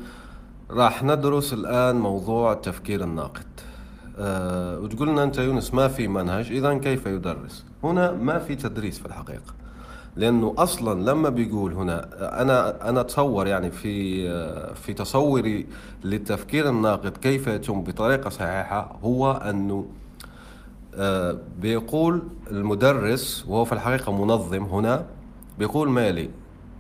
راح 0.71 1.03
ندرس 1.03 1.53
الآن 1.53 1.97
موضوع 1.97 2.53
التفكير 2.53 3.05
الناقد. 3.05 3.47
أه 4.19 4.81
وتقول 4.81 5.09
لنا 5.09 5.25
أنت 5.25 5.39
يونس 5.39 5.75
ما 5.75 5.89
في 5.89 6.09
منهج 6.09 6.53
إذا 6.53 6.75
كيف 6.75 7.07
يدرس؟ 7.07 7.65
هنا 7.85 8.13
ما 8.13 8.39
في 8.39 8.55
تدريس 8.55 8.99
في 8.99 9.07
الحقيقة. 9.07 9.62
لأنه 10.17 10.55
أصلا 10.59 11.11
لما 11.11 11.29
بيقول 11.29 11.73
هنا 11.73 12.09
أنا 12.43 12.89
أنا 12.89 13.01
أتصور 13.01 13.47
يعني 13.47 13.71
في 13.71 14.75
في 14.75 14.93
تصوري 14.95 15.67
للتفكير 16.05 16.69
الناقد 16.69 17.17
كيف 17.17 17.47
يتم 17.47 17.83
بطريقة 17.83 18.31
صحيحة 18.31 18.97
هو 19.03 19.33
أنه 19.33 19.87
آه، 20.95 21.39
بيقول 21.61 22.23
المدرس 22.51 23.45
وهو 23.49 23.65
في 23.65 23.73
الحقيقة 23.73 24.25
منظم 24.25 24.65
هنا 24.65 25.07
بيقول 25.59 25.89
مالي 25.91 26.31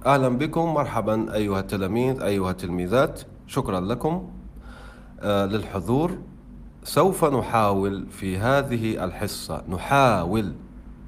أهلا 0.06 0.28
بكم 0.28 0.74
مرحبا 0.74 1.34
أيها 1.34 1.60
التلاميذ 1.60 2.22
أيها 2.22 2.50
التلميذات 2.50 3.20
شكرا 3.46 3.80
لكم 3.80 4.28
آه، 5.20 5.46
للحضور. 5.46 6.18
سوف 6.84 7.24
نحاول 7.24 8.06
في 8.10 8.38
هذه 8.38 9.04
الحصة 9.04 9.62
نحاول. 9.68 10.52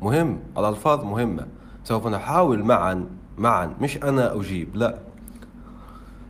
مهم 0.02 0.38
الألفاظ 0.58 1.04
مهمة. 1.04 1.46
سوف 1.84 2.06
نحاول 2.06 2.64
معا 2.64 3.06
معا 3.38 3.74
مش 3.80 3.96
أنا 3.96 4.36
أجيب 4.36 4.76
لا. 4.76 4.98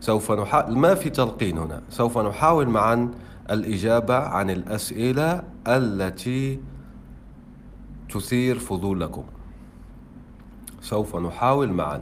سوف 0.00 0.32
نحاول 0.32 0.78
ما 0.78 0.94
في 0.94 1.10
تلقين 1.10 1.58
هنا. 1.58 1.82
سوف 1.90 2.18
نحاول 2.18 2.68
معا 2.68 3.10
الإجابة 3.50 4.16
عن 4.16 4.50
الأسئلة 4.50 5.42
التي 5.66 6.60
تثير 8.14 8.58
فضولكم. 8.58 9.24
سوف 10.80 11.16
نحاول 11.16 11.72
معا 11.72 12.00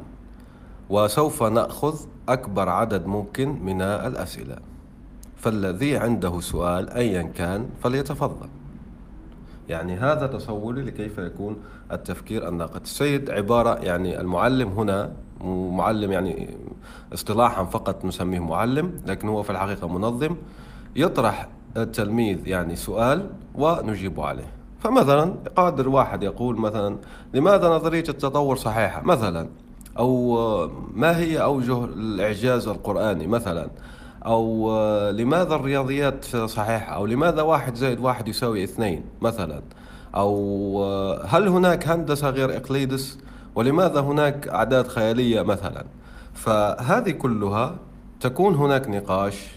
وسوف 0.90 1.42
نأخذ 1.42 2.00
أكبر 2.28 2.68
عدد 2.68 3.06
ممكن 3.06 3.64
من 3.64 3.82
الأسئلة. 3.82 4.56
فالذي 5.36 5.96
عنده 5.96 6.40
سؤال 6.40 6.90
أيا 6.90 7.22
كان 7.22 7.68
فليتفضل. 7.82 8.48
يعني 9.68 9.96
هذا 9.96 10.26
تصوري 10.26 10.82
لكيف 10.82 11.18
يكون 11.18 11.56
التفكير 11.92 12.48
الناقد. 12.48 12.80
السيد 12.80 13.30
عبارة 13.30 13.74
يعني 13.74 14.20
المعلم 14.20 14.68
هنا 14.68 15.12
معلم 15.70 16.12
يعني 16.12 16.56
اصطلاحا 17.14 17.64
فقط 17.64 18.04
نسميه 18.04 18.38
معلم 18.40 19.00
لكن 19.06 19.28
هو 19.28 19.42
في 19.42 19.50
الحقيقة 19.50 19.88
منظم 19.88 20.36
يطرح 20.96 21.48
التلميذ 21.76 22.48
يعني 22.48 22.76
سؤال 22.76 23.30
ونجيب 23.54 24.20
عليه. 24.20 24.46
فمثلا 24.80 25.34
قادر 25.56 25.88
واحد 25.88 26.22
يقول 26.22 26.58
مثلا 26.58 26.96
لماذا 27.34 27.68
نظرية 27.68 28.04
التطور 28.08 28.56
صحيحة؟ 28.56 29.02
مثلا. 29.02 29.48
أو 29.98 30.36
ما 30.94 31.16
هي 31.18 31.42
أوجه 31.42 31.84
الإعجاز 31.84 32.68
القرآني؟ 32.68 33.26
مثلا. 33.26 33.70
أو 34.26 34.70
آه، 34.70 35.10
لماذا 35.10 35.54
الرياضيات 35.54 36.24
صحيحة 36.24 36.94
أو 36.94 37.06
لماذا 37.06 37.42
واحد 37.42 37.74
زائد 37.74 38.00
واحد 38.00 38.28
يساوي 38.28 38.64
اثنين 38.64 39.04
مثلا؟ 39.20 39.62
أو 40.14 40.82
آه، 40.82 41.26
هل 41.26 41.48
هناك 41.48 41.88
هندسة 41.88 42.30
غير 42.30 42.56
إقليدس؟ 42.56 43.18
ولماذا 43.54 44.00
هناك 44.00 44.48
أعداد 44.48 44.88
خيالية 44.88 45.42
مثلا؟ 45.42 45.84
فهذه 46.34 47.10
كلها 47.10 47.76
تكون 48.20 48.54
هناك 48.54 48.88
نقاش. 48.88 49.48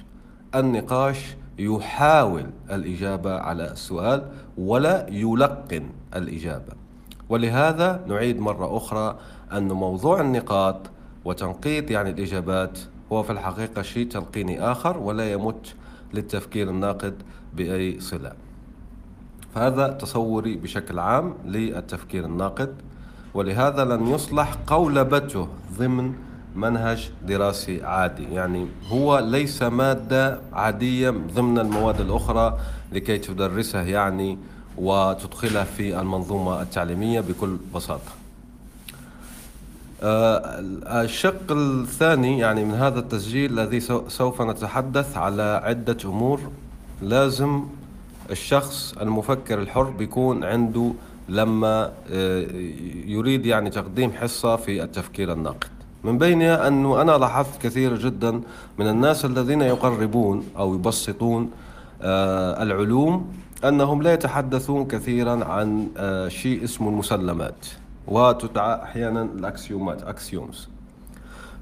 النقاش 0.56 1.36
يحاول 1.60 2.46
الإجابة 2.72 3.38
على 3.40 3.72
السؤال 3.72 4.28
ولا 4.58 5.06
يلقن 5.10 5.90
الإجابة. 6.16 6.74
ولهذا 7.30 8.02
نعيد 8.08 8.40
مرة 8.40 8.78
أخرى 8.78 9.18
أن 9.54 9.68
موضوع 9.68 10.22
النقاط 10.22 10.78
وتنقيط 11.26 11.92
يعني 11.92 12.10
الإجابات 12.10 12.80
هو 13.12 13.24
في 13.24 13.32
الحقيقة 13.32 13.82
شيء 13.82 14.08
تلقيني 14.08 14.62
آخر 14.62 14.98
ولا 14.98 15.32
يمت 15.32 15.74
للتفكير 16.14 16.70
الناقد 16.70 17.14
بأي 17.56 18.00
صلة. 18.00 18.32
فهذا 19.56 19.88
تصوري 19.88 20.56
بشكل 20.56 21.00
عام 21.00 21.34
للتفكير 21.46 22.26
الناقد 22.26 22.76
ولهذا 23.34 23.86
لن 23.86 24.08
يصلح 24.08 24.56
قولبته 24.68 25.48
ضمن 25.78 26.14
منهج 26.56 27.12
دراسي 27.28 27.84
عادي. 27.84 28.24
يعني 28.24 28.68
هو 28.88 29.20
ليس 29.20 29.64
مادة 29.64 30.40
عادية 30.54 31.10
ضمن 31.10 31.60
المواد 31.60 32.02
الأخرى 32.02 32.60
لكي 32.92 33.18
تدرسه 33.18 33.82
يعني 33.82 34.38
وتدخلها 34.78 35.64
في 35.64 36.00
المنظومة 36.00 36.62
التعليمية 36.62 37.22
بكل 37.22 37.58
بساطة. 37.76 38.25
الشق 40.04 41.52
الثاني 41.52 42.40
يعني 42.40 42.66
من 42.66 42.74
هذا 42.74 43.00
التسجيل 43.00 43.60
الذي 43.60 43.80
سوف 44.08 44.42
نتحدث 44.42 45.18
على 45.18 45.62
عدة 45.64 45.98
أمور 46.06 46.40
لازم 47.02 47.64
الشخص 48.32 48.96
المفكر 49.02 49.60
الحر 49.60 49.84
بيكون 49.84 50.44
عنده 50.44 50.92
لما 51.30 51.92
آه، 52.12 52.46
يريد 53.06 53.46
يعني 53.46 53.70
تقديم 53.70 54.12
حصة 54.12 54.56
في 54.56 54.84
التفكير 54.84 55.34
الناقد. 55.34 55.70
من 56.04 56.18
بينها 56.18 56.68
أنه 56.68 57.02
أنا 57.02 57.12
لاحظت 57.12 57.62
كثير 57.62 57.98
جدا 57.98 58.42
من 58.80 58.88
الناس 58.90 59.26
الذين 59.26 59.62
يقربون 59.62 60.44
أو 60.58 60.76
يبسطون 60.76 61.52
آه، 62.02 62.64
العلوم 62.64 63.34
أنهم 63.64 64.02
لا 64.02 64.14
يتحدثون 64.14 64.88
كثيرا 64.88 65.46
عن 65.46 65.88
شيء 66.30 66.64
اسمه 66.64 66.90
المسلمات. 66.90 67.66
وتدعى 68.08 68.84
أحيانا 68.84 69.22
الأكسيومات 69.22 70.04
أكسيومز. 70.04 70.70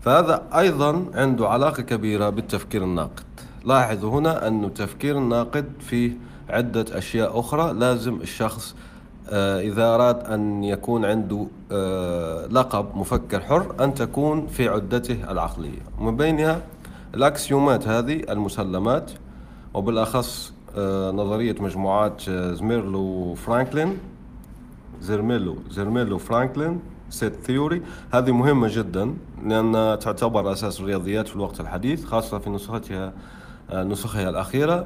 فهذا 0.01 0.43
أيضا 0.57 1.05
عنده 1.13 1.49
علاقة 1.49 1.83
كبيرة 1.83 2.29
بالتفكير 2.29 2.83
الناقد. 2.83 3.23
لاحظوا 3.65 4.19
هنا 4.19 4.47
أن 4.47 4.63
التفكير 4.63 5.17
الناقد 5.17 5.65
فيه 5.79 6.11
عدة 6.49 6.85
أشياء 6.97 7.39
أخرى. 7.39 7.73
لازم 7.73 8.21
الشخص 8.21 8.75
آه، 9.29 9.61
إذا 9.61 9.95
أراد 9.95 10.19
أن 10.19 10.63
يكون 10.63 11.05
عنده 11.05 11.47
آه، 11.71 12.47
لقب 12.47 12.85
مفكر 12.95 13.39
حر 13.39 13.75
أن 13.83 13.93
تكون 13.93 14.47
في 14.47 14.69
عدته 14.69 15.31
العقلية. 15.31 15.79
ومن 15.99 16.17
بينها 16.17 16.61
ال 17.15 17.25
axiomات 17.25 17.87
هذه 17.87 18.21
المسلمات 18.29 19.11
وبالأخص 19.73 20.53
آه، 20.77 21.11
نظرية 21.11 21.55
مجموعات 21.59 22.21
زيرميلو 22.29 22.99
وفرانكل 22.99 23.97
زيرميلو 25.01 25.57
زيرميلو 25.69 26.17
فرانكل 26.17 26.79
set 27.09 27.35
theory 27.35 27.81
هذه 28.13 28.31
مهمة 28.31 28.67
جدا 28.71 29.13
لأنها 29.45 29.95
تعتبر 29.95 30.51
أساس 30.51 30.79
الرياضيات 30.79 31.27
في 31.27 31.35
الوقت 31.35 31.59
الحديث 31.59 32.05
خاصة 32.05 32.39
في 32.39 32.49
نسختها 32.49 33.13
آه، 33.71 33.83
نسخها 33.83 34.29
الأخيرة. 34.29 34.85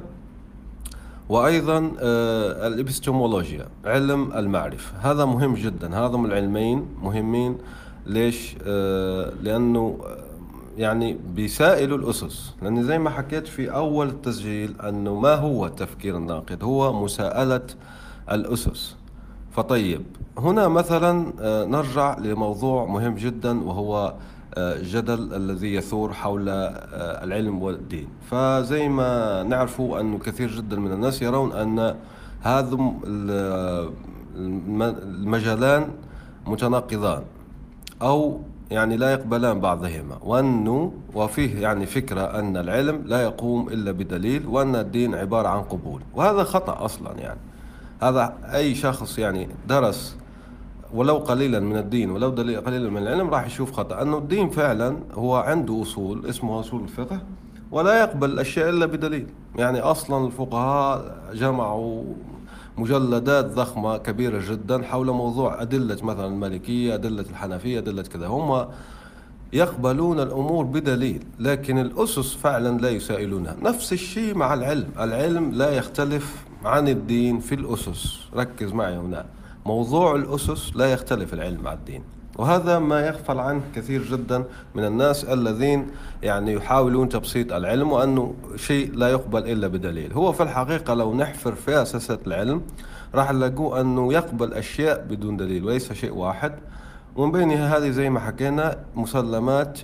وأيضا 1.28 1.92
آه، 2.00 2.66
الإبستمولوجيا 2.66 3.66
علم 3.84 4.32
المعرفة. 4.32 5.10
هذا 5.10 5.24
مهم 5.24 5.54
جدا. 5.54 6.06
هذا 6.06 6.16
من 6.16 6.26
العلمين 6.26 6.86
مهمين. 7.02 7.58
ليش؟ 8.06 8.56
آه، 8.62 9.32
لأنه 9.42 9.98
يعني 10.76 11.18
بيسائلوا 11.34 11.98
الأسس. 11.98 12.54
لأن 12.62 12.82
زي 12.82 12.98
ما 12.98 13.10
حكيت 13.10 13.46
في 13.46 13.74
أول 13.74 14.08
التسجيل 14.08 14.80
أنه 14.80 15.14
ما 15.14 15.34
هو 15.34 15.66
التفكير 15.66 16.16
الناقد 16.16 16.64
هو 16.64 17.04
مساءلة 17.04 17.66
الأسس. 18.30 18.96
فطيب. 19.58 20.02
هنا 20.38 20.68
مثلا 20.68 21.32
آه، 21.40 21.64
نرجع 21.64 22.18
لموضوع 22.18 22.84
مهم 22.84 23.14
جدا 23.14 23.64
وهو 23.64 24.14
الجدل 24.56 25.32
آه، 25.32 25.36
الذي 25.36 25.74
يثور 25.74 26.12
حول 26.12 26.48
آه، 26.48 27.24
العلم 27.24 27.62
والدين. 27.62 28.08
فزي 28.30 28.88
ما 28.88 29.42
نعرفوا 29.42 30.00
أنه 30.00 30.18
كثير 30.18 30.50
جدا 30.50 30.76
من 30.76 30.92
الناس 30.92 31.22
يرون 31.22 31.52
أن 31.52 31.94
هذا 32.40 32.78
المجالان 34.36 35.88
متناقضان 36.46 37.22
أو 38.02 38.40
يعني 38.70 38.96
لا 38.96 39.12
يقبلان 39.12 39.60
بعضهما 39.60 40.18
وأنه 40.22 40.92
وفيه 41.14 41.60
يعني 41.60 41.86
فكرة 41.86 42.20
أن 42.20 42.56
العلم 42.56 43.02
لا 43.06 43.22
يقوم 43.22 43.68
إلا 43.68 43.92
بدليل 43.92 44.46
وأن 44.46 44.76
الدين 44.76 45.14
عبارة 45.14 45.48
عن 45.48 45.62
قبول. 45.62 46.02
وهذا 46.14 46.44
خطأ 46.44 46.84
أصلا 46.84 47.18
يعني. 47.18 47.40
هذا 48.02 48.34
أي 48.54 48.74
شخص 48.74 49.18
يعني 49.18 49.48
درس 49.68 50.16
ولو 50.94 51.16
قليلا 51.16 51.60
من 51.60 51.76
الدين 51.76 52.10
ولو 52.10 52.30
قليلا 52.66 52.90
من 52.90 53.02
العلم 53.02 53.30
راح 53.30 53.46
يشوف 53.46 53.72
خطأ. 53.72 54.02
أنه 54.02 54.18
الدين 54.18 54.50
فعلا 54.50 54.96
هو 55.14 55.36
عنده 55.36 55.82
أصول 55.82 56.26
اسمها 56.26 56.60
أصول 56.60 56.82
الفقه 56.82 57.20
ولا 57.70 58.00
يقبل 58.00 58.30
الأشياء 58.30 58.68
إلا 58.68 58.86
بدليل. 58.86 59.26
يعني 59.56 59.80
أصلا 59.80 60.26
الفقهاء 60.26 61.16
جمعوا 61.34 62.04
مجلدات 62.78 63.44
ضخمة 63.44 63.96
كبيرة 63.96 64.42
جدا 64.50 64.82
حول 64.82 65.10
موضوع 65.10 65.62
أدلة 65.62 65.96
مثلا 66.02 66.26
المالكية 66.26 66.94
أدلة 66.94 67.24
الحنفية 67.30 67.78
أدلة 67.78 68.02
كذا. 68.02 68.26
هم 68.26 68.66
يقبلون 69.52 70.20
الأمور 70.20 70.64
بدليل 70.64 71.24
لكن 71.40 71.78
الأسس 71.78 72.34
فعلا 72.34 72.78
لا 72.78 72.90
يسائلونها. 72.90 73.56
نفس 73.62 73.92
الشيء 73.92 74.34
مع 74.34 74.54
العلم. 74.54 74.88
العلم 75.00 75.52
لا 75.52 75.70
يختلف 75.70 76.47
عن 76.64 76.88
الدين 76.88 77.40
في 77.40 77.54
الأسس. 77.54 78.18
ركز 78.34 78.72
معي 78.72 78.96
هنا 78.96 79.26
موضوع 79.66 80.14
الأسس 80.14 80.76
لا 80.76 80.92
يختلف 80.92 81.34
العلم 81.34 81.60
مع 81.62 81.72
الدين 81.72 82.02
وهذا 82.38 82.78
ما 82.78 83.06
يغفل 83.06 83.38
عنه 83.38 83.62
كثير 83.74 84.02
جدا 84.02 84.44
من 84.74 84.84
الناس 84.84 85.24
الذين 85.24 85.86
يعني 86.22 86.52
يحاولون 86.52 87.08
تبسيط 87.08 87.52
العلم 87.52 87.92
وأنه 87.92 88.34
شيء 88.56 88.94
لا 88.94 89.08
يقبل 89.08 89.50
إلا 89.50 89.68
بدليل. 89.68 90.12
هو 90.12 90.32
في 90.32 90.42
الحقيقة 90.42 90.94
لو 90.94 91.14
نحفر 91.14 91.54
في 91.54 91.82
أساسات 91.82 92.26
العلم 92.26 92.62
راح 93.14 93.32
نلاقوه 93.32 93.80
أنه 93.80 94.12
يقبل 94.12 94.52
أشياء 94.52 95.06
بدون 95.10 95.36
دليل 95.36 95.64
وليس 95.64 95.92
شيء 95.92 96.14
واحد. 96.14 96.52
ومن 97.16 97.32
بينها 97.32 97.78
هذه 97.78 97.90
زي 97.90 98.10
ما 98.10 98.20
حكينا 98.20 98.78
مسلمات 98.94 99.80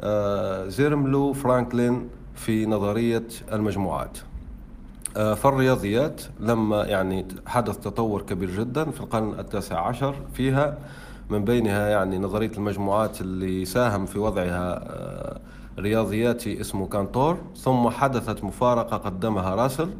آه، 0.00 0.68
زيرملو 0.68 1.32
فرانكلين 1.32 2.08
في 2.34 2.66
نظرية 2.66 3.26
المجموعات. 3.52 4.18
فالرياضيات 5.14 6.22
لما 6.40 6.84
يعني 6.84 7.26
حدث 7.46 7.78
تطور 7.78 8.22
كبير 8.22 8.50
جدا 8.50 8.90
في 8.90 9.00
القرن 9.00 9.38
التاسع 9.38 9.80
عشر 9.80 10.14
فيها 10.34 10.78
من 11.30 11.44
بينها 11.44 11.88
يعني 11.88 12.18
نظرية 12.18 12.50
المجموعات 12.56 13.20
اللي 13.20 13.64
ساهم 13.64 14.06
في 14.06 14.18
وضعها 14.18 14.82
آه، 14.82 15.40
رياضياتي 15.78 16.60
اسمه 16.60 16.86
كانتور. 16.86 17.38
ثم 17.56 17.88
حدثت 17.88 18.44
مفارقة 18.44 18.96
قدمها 18.96 19.54
راسل. 19.54 19.90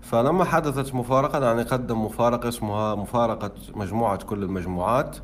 فلما 0.00 0.44
حدثت 0.44 0.94
مفارقة 0.94 1.44
يعني 1.44 1.62
قدم 1.62 2.04
مفارقة 2.04 2.48
اسمها 2.48 2.94
مفارقة 2.94 3.50
مجموعة 3.74 4.16
كل 4.16 4.42
المجموعات. 4.42 5.16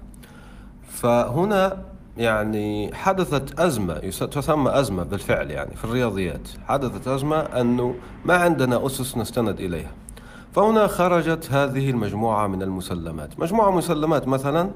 فهنا 0.89 1.83
يعني 2.17 2.95
حدثت 2.95 3.61
أزمة 3.61 3.95
تسمى 4.11 4.81
أزمة 4.81 5.03
بالفعل 5.03 5.51
يعني 5.51 5.77
في 5.77 5.85
الرياضيات. 5.85 6.49
حدثت 6.67 7.09
أزمة 7.09 7.37
أنه 7.37 7.95
ما 8.25 8.35
عندنا 8.35 8.87
أسس 8.87 9.17
نستند 9.17 9.61
إليها. 9.61 9.91
فهنا 10.53 10.87
خرجت 10.87 11.53
هذه 11.53 11.91
المجموعة 11.91 12.47
من 12.47 12.63
المسلمات. 12.63 13.41
مجموعة 13.41 13.71
مسلمات 13.71 14.29
مثلا 14.29 14.71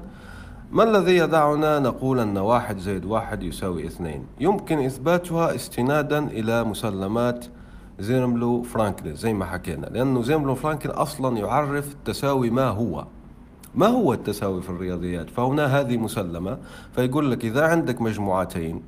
ما 0.71 0.83
الذي 0.83 1.17
يدعنا 1.17 1.79
نقول 1.79 2.19
أن 2.19 2.37
واحد 2.37 2.77
زائد 2.77 3.05
واحد 3.05 3.43
يساوي 3.43 3.87
اثنين؟ 3.87 4.25
يمكن 4.39 4.85
إثباتها 4.85 5.55
استنادا 5.55 6.19
إلى 6.27 6.63
مسلمات 6.63 7.45
زيرملو 7.99 8.63
فرانكل 8.63 9.15
زي 9.15 9.33
ما 9.33 9.45
حكينا. 9.45 9.85
لأنه 9.85 10.21
زيرملو 10.21 10.55
فرانكل 10.55 10.95
أصلا 10.95 11.37
يعرف 11.37 11.91
التساوي 11.91 12.49
ما 12.49 12.67
هو. 12.67 13.05
ما 13.75 13.87
هو 13.87 14.13
التساوي 14.13 14.61
في 14.61 14.69
الرياضيات؟ 14.69 15.29
فهنا 15.29 15.79
هذه 15.79 15.97
مسلمة 15.97 16.57
فيقول 16.95 17.31
لك 17.31 17.45
إذا 17.45 17.65
عندك 17.65 18.01
مجموعتين 18.01 18.81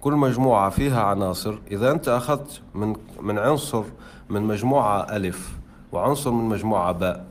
كل 0.00 0.12
مجموعة 0.12 0.70
فيها 0.70 1.02
عناصر 1.02 1.58
إذا 1.70 1.90
أنت 1.90 2.08
أخذت 2.08 2.60
من 2.74 2.96
من 3.20 3.38
عنصر 3.38 3.84
من 4.28 4.42
مجموعة 4.42 5.16
ألف 5.16 5.56
وعنصر 5.92 6.30
من 6.30 6.48
مجموعة 6.48 6.92
باء. 6.92 7.24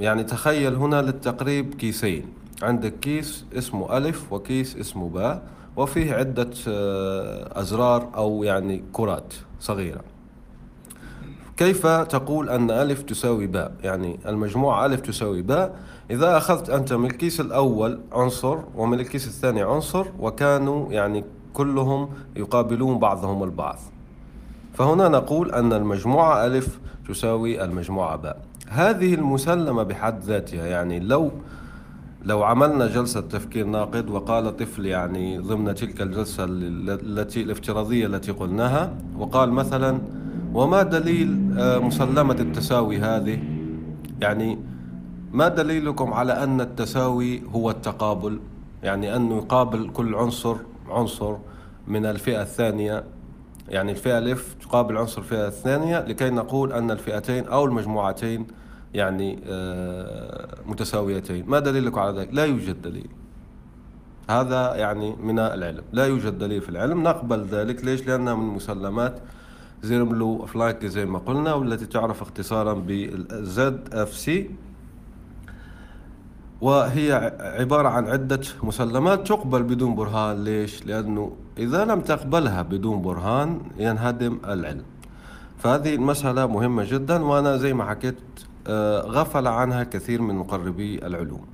يعني 0.00 0.24
تخيل 0.24 0.74
هنا 0.74 1.02
للتقريب 1.02 1.74
كيسين. 1.74 2.26
عندك 2.62 2.94
كيس 3.00 3.44
اسمه 3.52 3.96
ألف 3.96 4.32
وكيس 4.32 4.76
اسمه 4.76 5.08
باء 5.08 5.42
وفيه 5.76 6.14
عدة 6.14 6.50
آه، 6.68 7.60
أزرار 7.60 8.08
أو 8.16 8.44
يعني 8.44 8.82
كرات 8.92 9.34
صغيرة. 9.60 10.00
كيف 11.56 11.86
تقول 11.86 12.50
أن 12.50 12.70
ألف 12.70 13.02
تساوي 13.02 13.46
باء؟ 13.46 13.72
يعني 13.82 14.18
المجموعة 14.26 14.86
ألف 14.86 15.00
تساوي 15.00 15.42
باء 15.42 15.74
إذا 16.10 16.36
أخذت 16.36 16.70
أنت 16.70 16.92
من 16.92 17.06
الكيس 17.06 17.40
الأول 17.40 18.00
عنصر 18.12 18.58
ومن 18.76 19.00
الكيس 19.00 19.26
الثاني 19.26 19.62
عنصر 19.62 20.06
وكانوا 20.18 20.92
يعني 20.92 21.24
كلهم 21.54 22.08
يقابلون 22.36 22.98
بعضهم 22.98 23.42
البعض. 23.42 23.78
فهنا 24.74 25.08
نقول 25.08 25.50
أن 25.50 25.72
المجموعة 25.72 26.46
ألف 26.46 26.78
تساوي 27.08 27.64
المجموعة 27.64 28.16
باء. 28.16 28.40
هذه 28.68 29.14
المسلمة 29.14 29.82
بحد 29.82 30.22
ذاتها 30.22 30.66
يعني 30.66 31.00
لو 31.00 31.30
لو 32.24 32.42
عملنا 32.42 32.86
جلسة 32.86 33.20
تفكير 33.20 33.66
ناقد 33.66 34.10
وقال 34.10 34.56
طفل 34.56 34.86
يعني 34.86 35.38
ضمن 35.38 35.74
تلك 35.74 36.02
الجلسة 36.02 36.44
التي 36.48 37.42
الافتراضية 37.42 38.06
التي 38.06 38.32
قلناها 38.32 38.94
وقال 39.18 39.52
مثلا 39.52 39.98
وما 40.54 40.82
دليل 40.82 41.54
آه، 41.58 41.78
مسلمة 41.78 42.36
التساوي 42.40 42.98
هذه؟ 42.98 43.38
يعني 44.20 44.58
ما 45.34 45.48
دليلكم 45.48 46.12
على 46.12 46.32
أن 46.44 46.60
التساوي 46.60 47.42
هو 47.54 47.70
التقابل؟ 47.70 48.40
يعني 48.82 49.16
أنه 49.16 49.36
يقابل 49.36 49.90
كل 49.90 50.14
عنصر 50.14 50.56
عنصر 50.88 51.36
من 51.88 52.06
الفئة 52.06 52.42
الثانية. 52.42 53.04
يعني 53.68 53.92
الفئة 53.92 54.18
الف 54.18 54.54
تقابل 54.62 54.96
عنصر 54.96 55.20
الفئة 55.20 55.46
الثانية 55.46 56.00
لكي 56.00 56.30
نقول 56.30 56.72
أن 56.72 56.90
الفئتين 56.90 57.46
أو 57.46 57.64
المجموعتين 57.64 58.46
يعني 58.94 59.38
آه، 59.46 60.48
متساويتين. 60.66 61.44
ما 61.48 61.58
دليلكم 61.58 62.00
على 62.00 62.20
ذلك؟ 62.20 62.28
لا 62.32 62.44
يوجد 62.44 62.82
دليل. 62.82 63.08
هذا 64.30 64.74
يعني 64.74 65.16
من 65.16 65.38
العلم. 65.38 65.82
لا 65.92 66.06
يوجد 66.06 66.38
دليل 66.38 66.60
في 66.60 66.68
العلم. 66.68 67.02
نقبل 67.02 67.44
ذلك. 67.44 67.84
ليش؟ 67.84 68.06
لأنها 68.06 68.34
من 68.34 68.46
مسلمات. 68.46 69.18
زيرملو 69.82 70.46
فرانكل 70.46 70.86
زي 70.86 71.06
ما 71.06 71.18
قلنا 71.18 71.54
والتي 71.54 71.86
تعرف 71.86 72.22
اختصارا 72.22 72.74
بال 72.74 73.94
ZFC. 73.94 74.50
وهي 76.60 77.32
عبارة 77.40 77.88
عن 77.88 78.08
عدة 78.08 78.40
مسلمات 78.62 79.28
تقبل 79.28 79.62
بدون 79.62 79.94
برهان. 79.94 80.44
ليش؟ 80.44 80.86
لأنه 80.86 81.36
إذا 81.58 81.84
لم 81.84 82.00
تقبلها 82.00 82.62
بدون 82.62 83.02
برهان 83.02 83.60
ينهدم 83.76 84.38
العلم. 84.44 84.84
فهذه 85.58 85.94
المسألة 85.94 86.46
مهمة 86.46 86.84
جدا 86.84 87.24
وأنا 87.24 87.56
زي 87.56 87.74
ما 87.74 87.84
حكيت 87.90 88.18
آه، 88.66 89.00
غفل 89.00 89.46
عنها 89.46 89.84
كثير 89.84 90.22
من 90.22 90.34
مقربي 90.34 91.06
العلوم. 91.06 91.46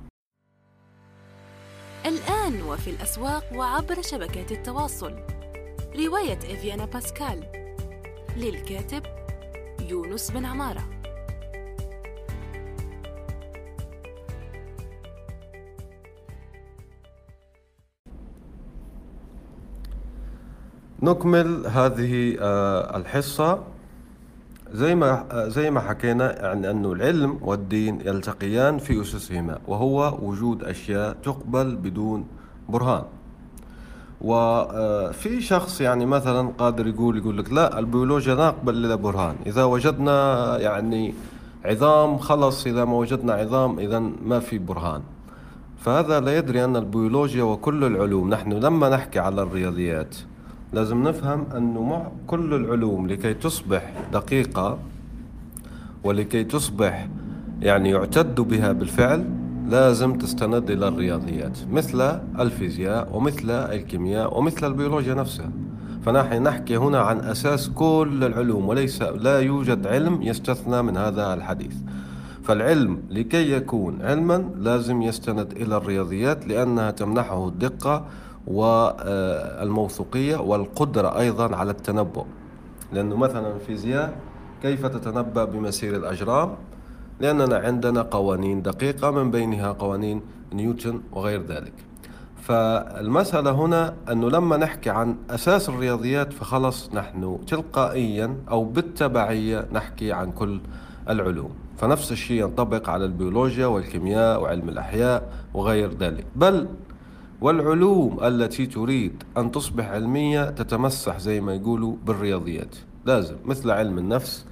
الآن 2.05 2.61
وفي 2.61 2.89
الأسواق 2.89 3.43
وعبر 3.55 4.01
شبكات 4.01 4.51
التواصل. 4.51 5.13
رواية 5.95 6.37
إفيانا 6.37 6.85
باسكال 6.85 7.43
للكاتب 8.37 9.03
يونس 9.89 10.31
بن 10.31 10.45
عمارة. 10.45 11.00
نكمل 21.03 21.67
هذه 21.67 22.37
آه، 22.39 22.97
الحصة. 22.97 23.59
زي 24.73 24.95
ما 24.95 25.25
آه، 25.31 25.47
زي 25.47 25.71
ما 25.71 25.79
حكينا 25.79 26.41
يعني 26.41 26.71
أنه 26.71 26.91
العلم 26.91 27.37
والدين 27.41 28.01
يلتقيان 28.01 28.77
في 28.77 29.01
أسسهما 29.01 29.59
وهو 29.67 30.17
وجود 30.21 30.63
أشياء 30.63 31.13
تقبل 31.23 31.75
بدون 31.75 32.25
برهان. 32.69 33.03
وفي 34.21 35.37
آه، 35.37 35.39
شخص 35.39 35.81
يعني 35.81 36.05
مثلا 36.05 36.49
قادر 36.57 36.87
يقول 36.87 37.17
يقول 37.17 37.37
لك 37.37 37.53
لا 37.53 37.79
البيولوجيا 37.79 38.35
نقبل 38.35 38.73
إلا 38.73 38.95
برهان. 38.95 39.35
إذا 39.45 39.63
وجدنا 39.63 40.57
يعني 40.59 41.13
عظام 41.65 42.17
خلص 42.17 42.67
إذا 42.67 42.85
ما 42.85 42.93
وجدنا 42.93 43.33
عظام 43.33 43.79
إذا 43.79 43.99
ما 43.99 44.39
في 44.39 44.57
برهان. 44.57 45.01
فهذا 45.77 46.19
لا 46.19 46.37
يدري 46.37 46.63
أن 46.63 46.75
البيولوجيا 46.75 47.43
وكل 47.43 47.83
العلوم 47.83 48.29
نحن 48.29 48.53
لما 48.53 48.89
نحكي 48.89 49.19
على 49.19 49.41
الرياضيات 49.41 50.15
لازم 50.73 51.03
نفهم 51.03 51.45
أنه 51.57 51.83
مع 51.83 52.07
كل 52.27 52.53
العلوم 52.53 53.07
لكي 53.07 53.33
تصبح 53.33 53.93
دقيقة 54.13 54.79
ولكي 56.03 56.43
تصبح 56.43 57.07
يعني 57.61 57.89
يعتد 57.89 58.41
بها 58.41 58.71
بالفعل 58.71 59.29
لازم 59.67 60.17
تستند 60.17 60.71
إلى 60.71 60.87
الرياضيات 60.87 61.57
مثل 61.71 62.01
الفيزياء 62.39 63.17
ومثل 63.17 63.51
الكيمياء 63.51 64.37
ومثل 64.39 64.67
البيولوجيا 64.67 65.13
نفسها. 65.13 65.49
فنحن 66.05 66.43
نحكي 66.43 66.77
هنا 66.77 66.99
عن 66.99 67.19
أساس 67.19 67.69
كل 67.69 68.23
العلوم 68.23 68.67
وليس 68.67 69.01
لا 69.01 69.39
يوجد 69.39 69.87
علم 69.87 70.21
يستثنى 70.21 70.81
من 70.81 70.97
هذا 70.97 71.33
الحديث. 71.33 71.75
فالعلم 72.43 72.99
لكي 73.09 73.51
يكون 73.51 74.01
علما 74.01 74.49
لازم 74.57 75.01
يستند 75.01 75.51
إلى 75.51 75.77
الرياضيات 75.77 76.47
لأنها 76.47 76.91
تمنحه 76.91 77.47
الدقة 77.47 78.05
والموثوقية 78.47 80.37
والقدرة 80.37 81.19
أيضا 81.19 81.55
على 81.55 81.71
التنبؤ. 81.71 82.25
لأنه 82.93 83.15
مثلا 83.15 83.55
الفيزياء 83.55 84.13
كيف 84.61 84.85
تتنبأ 84.85 85.45
بمسير 85.45 85.95
الأجرام؟ 85.95 86.55
لأننا 87.19 87.57
عندنا 87.57 88.01
قوانين 88.01 88.61
دقيقة 88.61 89.11
من 89.11 89.31
بينها 89.31 89.71
قوانين 89.71 90.21
نيوتن 90.53 91.01
وغير 91.11 91.41
ذلك. 91.45 91.73
فالمسألة 92.41 93.51
هنا 93.51 93.93
أنه 94.11 94.29
لما 94.29 94.57
نحكي 94.57 94.89
عن 94.89 95.15
أساس 95.29 95.69
الرياضيات 95.69 96.33
فخلص 96.33 96.89
نحن 96.93 97.39
تلقائيا 97.47 98.35
أو 98.51 98.63
بالتبعية 98.63 99.67
نحكي 99.71 100.11
عن 100.11 100.31
كل 100.31 100.59
العلوم. 101.09 101.51
فنفس 101.77 102.11
الشيء 102.11 102.41
ينطبق 102.41 102.89
على 102.89 103.05
البيولوجيا 103.05 103.65
والكيمياء 103.65 104.41
وعلم 104.41 104.69
الأحياء 104.69 105.33
وغير 105.53 105.93
ذلك. 105.93 106.25
بل 106.35 106.67
والعلوم 107.41 108.23
التي 108.23 108.65
تريد 108.65 109.23
أن 109.37 109.51
تصبح 109.51 109.89
علمية 109.89 110.49
تتمسح 110.49 111.19
زي 111.19 111.41
ما 111.41 111.55
يقولوا 111.55 111.95
بالرياضيات. 112.05 112.75
لازم 113.05 113.35
مثل 113.45 113.71
علم 113.71 113.97
النفس 113.97 114.45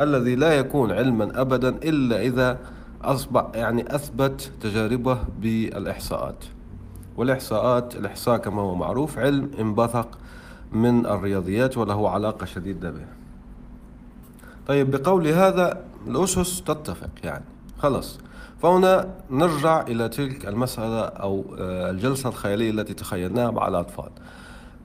الذي 0.00 0.34
لا 0.34 0.52
يكون 0.52 0.92
علما 0.92 1.40
أبدا 1.40 1.68
إلا 1.68 2.22
إذا 2.22 2.58
أصبح 3.02 3.46
يعني 3.54 3.94
أثبت 3.94 4.50
تجاربه 4.60 5.18
بالإحصاءات. 5.40 6.44
والإحصاءات 7.16 7.96
الإحصاء 7.96 8.36
كما 8.36 8.62
هو 8.62 8.74
معروف 8.74 9.18
علم 9.18 9.50
انبثق 9.60 10.18
من 10.72 11.06
الرياضيات 11.06 11.78
وله 11.78 12.10
علاقة 12.10 12.46
شديدة 12.46 12.90
به. 12.90 13.06
طيب 14.66 14.90
بقول 14.90 15.26
هذا 15.26 15.84
الأسس 16.06 16.62
تتفق 16.62 17.10
يعني. 17.24 17.44
خلص 17.78 18.18
فهنا 18.62 19.08
نرجع 19.30 19.80
إلى 19.82 20.08
تلك 20.08 20.46
المسألة 20.48 21.00
أو 21.00 21.44
آه، 21.58 21.90
الجلسة 21.90 22.28
الخيالية 22.28 22.70
التي 22.70 22.94
تخيلناها 22.94 23.50
مع 23.50 23.68
الأطفال. 23.68 24.10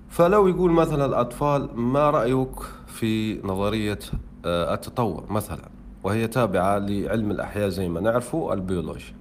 فلو 0.10 0.48
يقول 0.48 0.72
مثلا 0.72 1.06
الأطفال 1.06 1.70
ما 1.76 2.10
رأيك 2.10 2.56
في 2.88 3.42
نظرية 3.44 4.00
آه، 4.46 4.74
التطور 4.74 5.24
مثلا؟ 5.30 5.70
وهي 6.04 6.28
تابعة 6.28 6.78
لعلم 6.78 7.32
الأحياء 7.32 7.70
زي 7.70 7.90
ما 7.90 8.00
نعرفه 8.00 8.54
البيولوجيا. 8.54 9.14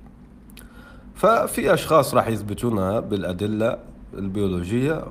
ففي 1.14 1.74
أشخاص 1.74 2.14
راح 2.14 2.28
يثبتونها 2.28 3.00
بالأدلة 3.00 3.78
البيولوجية 4.14 5.04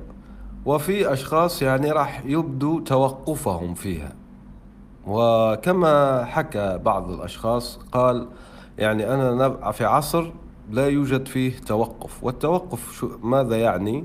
وفي 0.64 1.12
أشخاص 1.12 1.62
يعني 1.62 1.92
راح 1.92 2.22
يبدو 2.26 2.80
توقفهم 2.80 3.74
فيها. 3.74 4.12
وكما 5.06 6.24
حكى 6.24 6.78
بعض 6.78 7.10
الأشخاص 7.10 7.78
قال 7.92 8.26
يعني 8.80 9.14
أنا 9.14 9.70
في 9.70 9.84
عصر 9.84 10.30
لا 10.70 10.88
يوجد 10.88 11.28
فيه 11.28 11.52
توقف. 11.66 12.24
والتوقف 12.24 12.92
شو 12.92 13.10
ماذا 13.22 13.56
يعني؟ 13.56 14.04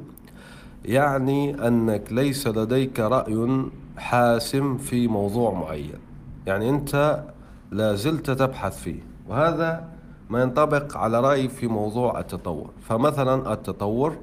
يعني 0.86 1.68
أنك 1.68 2.14
ليس 2.14 2.48
لديك 2.48 3.00
رأي 3.00 3.66
حاسم 3.98 4.78
في 4.78 5.08
موضوع 5.08 5.54
معين. 5.54 6.00
يعني 6.48 6.70
أنت 6.70 7.24
لا 7.72 7.96
زلت 7.96 8.32
تبحث 8.32 8.80
فيه. 8.82 9.04
وهذا 9.30 9.84
ما 10.30 10.42
ينطبق 10.42 10.98
على 10.98 11.20
رأيي 11.20 11.50
في 11.50 11.68
موضوع 11.68 12.20
التطور. 12.20 12.70
فمثلا 12.82 13.54
التطور 13.54 14.18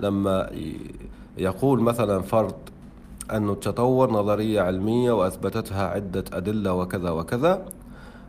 لما 0.00 0.50
يقول 1.38 1.80
مثلا 1.80 2.22
فرد 2.22 2.54
أن 3.30 3.48
التطور 3.50 4.10
نظرية 4.10 4.60
علمية 4.60 5.12
وأثبتتها 5.12 5.86
عدة 5.86 6.24
أدلة 6.32 6.74
وكذا 6.74 7.10
وكذا 7.10 7.64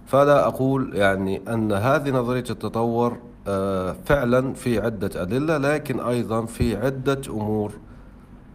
فلا 0.05 0.47
أقول 0.47 0.95
يعني 0.95 1.41
أن 1.47 1.71
هذه 1.71 2.11
نظرية 2.11 2.43
التطور 2.49 3.17
آه، 3.47 3.95
فعلا 4.05 4.53
في 4.53 4.79
عدة 4.79 5.21
أدلة 5.21 5.57
لكن 5.57 5.99
أيضا 5.99 6.45
في 6.45 6.77
عدة 6.77 7.21
أمور 7.29 7.71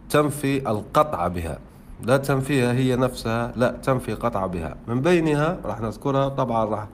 تنفي 0.09 0.69
القطع 0.69 1.27
بها. 1.27 1.59
لا 2.03 2.17
تنفيها 2.17 2.73
هي 2.73 2.95
نفسها 2.95 3.53
لا 3.55 3.71
تنفي 3.83 4.13
قطع 4.13 4.45
بها. 4.45 4.75
من 4.87 5.01
بينها 5.01 5.57
راح 5.65 5.81
نذكرها 5.81 6.29
طبعا 6.29 6.65
راح 6.65 6.87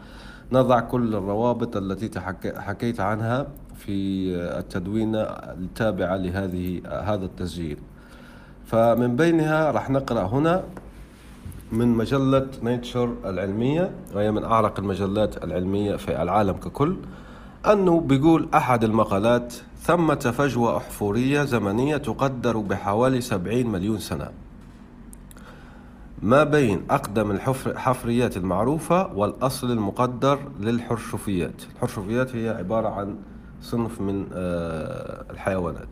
نضع 0.52 0.80
كل 0.80 1.16
الروابط 1.16 1.78
التي 1.78 2.20
حكيت 2.56 3.00
عنها 3.00 3.48
في 3.76 4.28
التدوين 4.36 5.16
التابعة 5.16 6.16
لهذه 6.18 6.82
هذا 6.86 7.26
التسجيل. 7.26 7.78
فمن 8.66 9.16
بينها 9.16 9.72
راح 9.72 9.90
نقرأ 9.90 10.22
هنا 10.28 10.64
من 11.72 11.88
مجلة 11.88 12.48
نيتشر 12.64 13.16
العلمية 13.26 13.92
وهي 14.16 14.32
من 14.32 14.44
أعرق 14.44 14.80
المجلات 14.80 15.44
العلمية 15.44 15.96
في 15.96 16.22
العالم 16.22 16.54
ككل 16.54 16.96
أنه 17.66 18.00
بيقول 18.00 18.50
أحد 18.54 18.84
المقالات 18.84 19.54
ثمة 19.82 20.16
فجوة 20.16 20.78
أحفورية 20.78 21.44
زمنية 21.44 21.98
تقدر 21.98 22.58
بحوالي 22.58 23.22
سبعين 23.22 23.68
مليون 23.68 24.00
سنة 24.00 24.30
ما 26.22 26.44
بين 26.44 26.84
أقدم 26.90 27.32
الحفريات 27.32 28.38
المعروفة 28.38 29.14
والأصل 29.14 29.72
المقدر 29.72 30.40
للحرشفيات 30.60 31.62
الحرشفيات 31.76 32.36
هي 32.36 32.50
عبارة 32.50 32.90
عن 32.90 33.16
صنف 33.62 34.02
من 34.02 34.26
آه، 34.34 35.26
الحيوانات. 35.32 35.88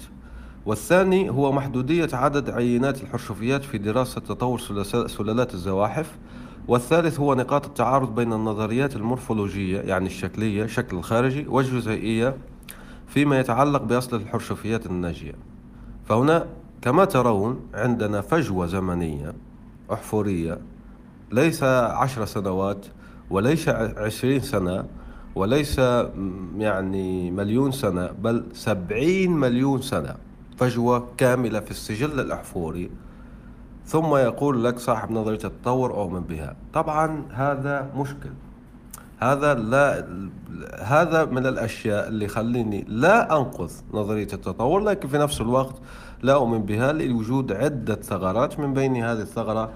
والثاني 0.66 1.30
هو 1.30 1.52
محدودية 1.52 2.10
عدد 2.14 2.50
عينات 2.50 3.04
الحرشفيات 3.04 3.64
في 3.64 3.78
دراسة 3.78 4.22
تطور 4.22 4.60
سلالات 5.08 5.54
الزواحف. 5.54 6.18
والثالث 6.68 7.20
هو 7.20 7.36
نقاط 7.36 7.66
التعارض 7.66 8.16
بين 8.16 8.34
النظريات 8.34 8.96
المورفولوجية 8.96 9.80
يعني 9.80 10.06
الشكلية 10.06 10.66
شكل 10.66 10.98
الخارجي 10.98 11.48
والجزيئية 11.48 12.38
فيما 13.08 13.40
يتعلق 13.40 13.84
بأصل 13.84 14.16
الحرشفيات 14.16 14.86
الناجية. 14.86 15.34
فهنا 16.06 16.48
كما 16.82 17.06
ترون 17.06 17.60
عندنا 17.74 18.22
فجوة 18.22 18.66
زمنية 18.66 19.34
أحفورية. 19.94 20.58
ليس 21.32 21.64
عشر 21.64 22.26
سنوات 22.26 22.86
وليس 23.30 23.70
عشرين 23.70 24.40
سنة 24.40 24.86
وليس 25.36 25.80
يعني 26.58 27.32
مليون 27.32 27.72
سنة 27.72 28.08
بل 28.08 28.44
سبعين 28.54 29.32
مليون 29.32 29.82
سنة. 29.82 30.16
فجوة 30.58 31.08
كاملة 31.18 31.60
في 31.60 31.72
السجل 31.72 32.20
الأحفوري. 32.20 32.90
ثم 33.86 34.16
يقول 34.16 34.64
لك 34.64 34.80
صاحب 34.80 35.12
نظرية 35.12 35.40
التطور 35.44 35.92
أؤمن 35.94 36.20
بها. 36.22 36.56
طبعا 36.74 37.24
هذا 37.32 37.90
مشكل. 37.96 38.30
هذا 39.20 39.54
لا 39.54 40.08
هذا 40.82 41.26
من 41.26 41.46
الأشياء 41.46 42.08
اللي 42.08 42.26
يخليني 42.26 42.86
لا 42.88 43.38
أنقذ 43.38 43.72
نظرية 43.94 44.28
التطور 44.34 44.80
لكن 44.80 45.08
في 45.08 45.18
نفس 45.18 45.42
الوقت 45.42 45.76
لا 46.24 46.34
أؤمن 46.34 46.60
بها 46.60 46.92
لوجود 46.92 47.52
عدة 47.52 47.96
ثغرات 47.96 48.60
من 48.60 48.74
بين 48.74 48.96
هذه 48.96 49.22
الثغرة 49.22 49.72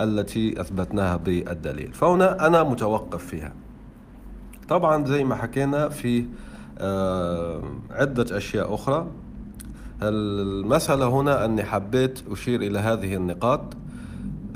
التي 0.00 0.60
أثبتناها 0.60 1.16
بالدليل. 1.16 1.92
فهنا 1.92 2.46
أنا 2.46 2.62
متوقف 2.62 3.26
فيها. 3.26 3.52
طبعا 4.68 5.04
زي 5.04 5.24
ما 5.24 5.34
حكينا 5.34 5.88
في 5.88 6.26
آه، 6.78 7.62
عدة 7.90 8.36
أشياء 8.36 8.74
أخرى. 8.74 9.06
المسألة 10.02 11.08
هنا 11.08 11.44
أني 11.44 11.62
حبيت 11.62 12.20
أشير 12.30 12.62
إلى 12.62 12.78
هذه 12.78 13.14
النقاط 13.14 13.60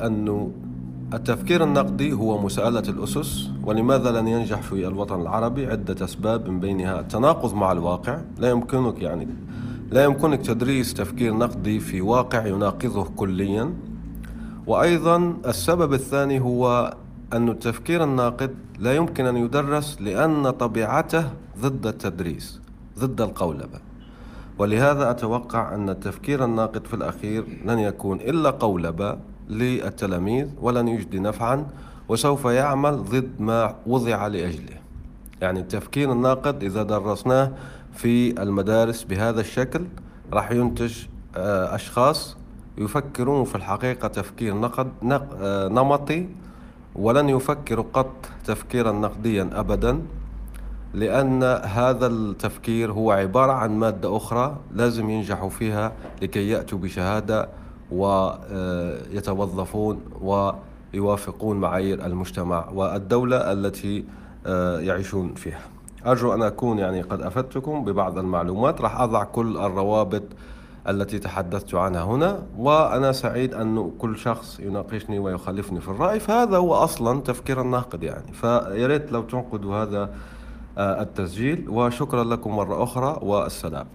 أنه 0.04 0.52
التفكير 1.14 1.64
النقدي 1.64 2.12
هو 2.12 2.42
مسألة 2.42 2.82
الأسس 2.88 3.50
ولماذا 3.64 4.20
لن 4.20 4.28
ينجح 4.28 4.62
في 4.62 4.86
الوطن 4.86 5.20
العربي 5.20 5.66
عدة 5.66 6.04
أسباب 6.04 6.48
من 6.48 6.60
بينها 6.60 7.00
التناقض 7.00 7.54
مع 7.54 7.72
الواقع. 7.72 8.20
لا 8.38 8.50
يمكنك 8.50 9.02
يعني 9.02 9.28
لا 9.90 10.04
يمكنك 10.04 10.46
تدريس 10.46 10.94
تفكير 10.94 11.34
نقدي 11.36 11.80
في 11.80 12.00
واقع 12.00 12.46
يناقضه 12.46 13.04
كليا. 13.16 13.74
وأيضا 14.66 15.36
السبب 15.46 15.92
الثاني 15.92 16.40
هو 16.40 16.94
أن 17.32 17.48
التفكير 17.48 18.04
الناقد 18.04 18.54
لا 18.78 18.96
يمكن 18.96 19.26
أن 19.26 19.36
يدرس 19.36 20.00
لأن 20.00 20.50
طبيعته 20.50 21.24
ضد 21.60 21.86
التدريس 21.86 22.60
ضد 22.98 23.20
القولبة. 23.20 23.85
ولهذا 24.58 25.10
أتوقع 25.10 25.74
أن 25.74 25.88
التفكير 25.90 26.44
الناقد 26.44 26.86
في 26.86 26.94
الأخير 26.94 27.44
لن 27.64 27.78
يكون 27.78 28.20
إلا 28.20 28.50
قولبة 28.50 29.18
للتلاميذ 29.48 30.48
ولن 30.60 30.88
يجدي 30.88 31.18
نفعا 31.18 31.66
وسوف 32.08 32.44
يعمل 32.44 32.96
ضد 33.04 33.30
ما 33.38 33.74
وضع 33.86 34.26
لأجله. 34.26 34.76
يعني 35.40 35.60
التفكير 35.60 36.12
الناقد 36.12 36.64
إذا 36.64 36.82
درسناه 36.82 37.52
في 37.94 38.42
المدارس 38.42 39.04
بهذا 39.04 39.40
الشكل 39.40 39.84
راح 40.32 40.52
ينتج 40.52 40.94
آه، 41.36 41.74
أشخاص 41.74 42.36
يفكرون 42.78 43.44
في 43.44 43.54
الحقيقة 43.54 44.08
تفكير 44.08 44.54
نقد 44.54 44.88
آه، 45.40 45.68
نمطي 45.68 46.28
ولن 46.94 47.28
يفكروا 47.28 47.84
قط 47.92 48.26
تفكيرا 48.44 48.92
نقديا 48.92 49.50
أبدا. 49.52 50.02
لأن 50.96 51.42
هذا 51.64 52.06
التفكير 52.06 52.92
هو 52.92 53.10
عبارة 53.10 53.52
عن 53.52 53.78
مادة 53.78 54.16
أخرى 54.16 54.56
لازم 54.74 55.10
ينجحوا 55.10 55.48
فيها 55.48 55.92
لكي 56.22 56.48
يأتوا 56.48 56.78
بشهادة 56.78 57.48
ويتوظفون 59.12 60.00
ويوافقون 60.20 61.56
معايير 61.56 62.06
المجتمع 62.06 62.68
والدولة 62.74 63.52
التي 63.52 64.04
آه، 64.46 64.80
يعيشون 64.80 65.34
فيها. 65.34 65.60
أرجو 66.06 66.34
أن 66.34 66.42
أكون 66.42 66.78
يعني 66.78 67.02
قد 67.02 67.22
أفدتكم 67.22 67.84
ببعض 67.84 68.18
المعلومات. 68.18 68.80
راح 68.80 69.00
أضع 69.00 69.24
كل 69.24 69.56
الروابط 69.56 70.22
التي 70.88 71.18
تحدثت 71.18 71.74
عنها 71.74 72.02
هنا 72.02 72.42
وأنا 72.58 73.12
سعيد 73.12 73.54
أن 73.54 73.90
كل 73.98 74.18
شخص 74.18 74.60
يناقشني 74.60 75.18
ويخالفني 75.18 75.80
في 75.80 75.88
الرأي. 75.88 76.20
فهذا 76.20 76.56
هو 76.56 76.74
أصلا 76.74 77.20
تفكير 77.20 77.60
الناقد 77.60 78.02
يعني. 78.02 78.32
فياريت 78.32 79.12
لو 79.12 79.22
تنقدوا 79.22 79.74
هذا 79.74 80.10
التسجيل 80.78 81.64
وشكرا 81.68 82.24
لكم 82.24 82.56
مرة 82.56 82.82
أخرى 82.82 83.18
والسلام. 83.22 83.86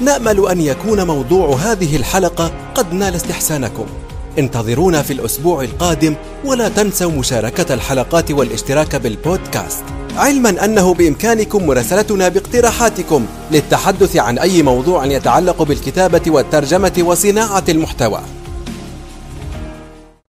نأمل 0.00 0.48
أن 0.48 0.60
يكون 0.60 1.06
موضوع 1.06 1.54
هذه 1.56 1.96
الحلقة 1.96 2.52
قد 2.74 2.92
نال 2.92 3.14
استحسانكم. 3.14 3.86
انتظرونا 4.38 5.02
في 5.02 5.12
الأسبوع 5.12 5.62
القادم 5.62 6.14
ولا 6.44 6.68
تنسوا 6.68 7.10
مشاركة 7.10 7.74
الحلقات 7.74 8.30
والاشتراك 8.30 8.96
بالبودكاست. 8.96 9.84
علما 10.16 10.64
أنه 10.64 10.94
بإمكانكم 10.94 11.66
مراسلتنا 11.66 12.28
باقتراحاتكم 12.28 13.26
للتحدث 13.50 14.16
عن 14.16 14.38
أي 14.38 14.62
موضوع 14.62 15.04
يتعلق 15.06 15.62
بالكتابة 15.62 16.22
والترجمة 16.26 17.02
وصناعة 17.06 17.64
المحتوى. 17.68 18.20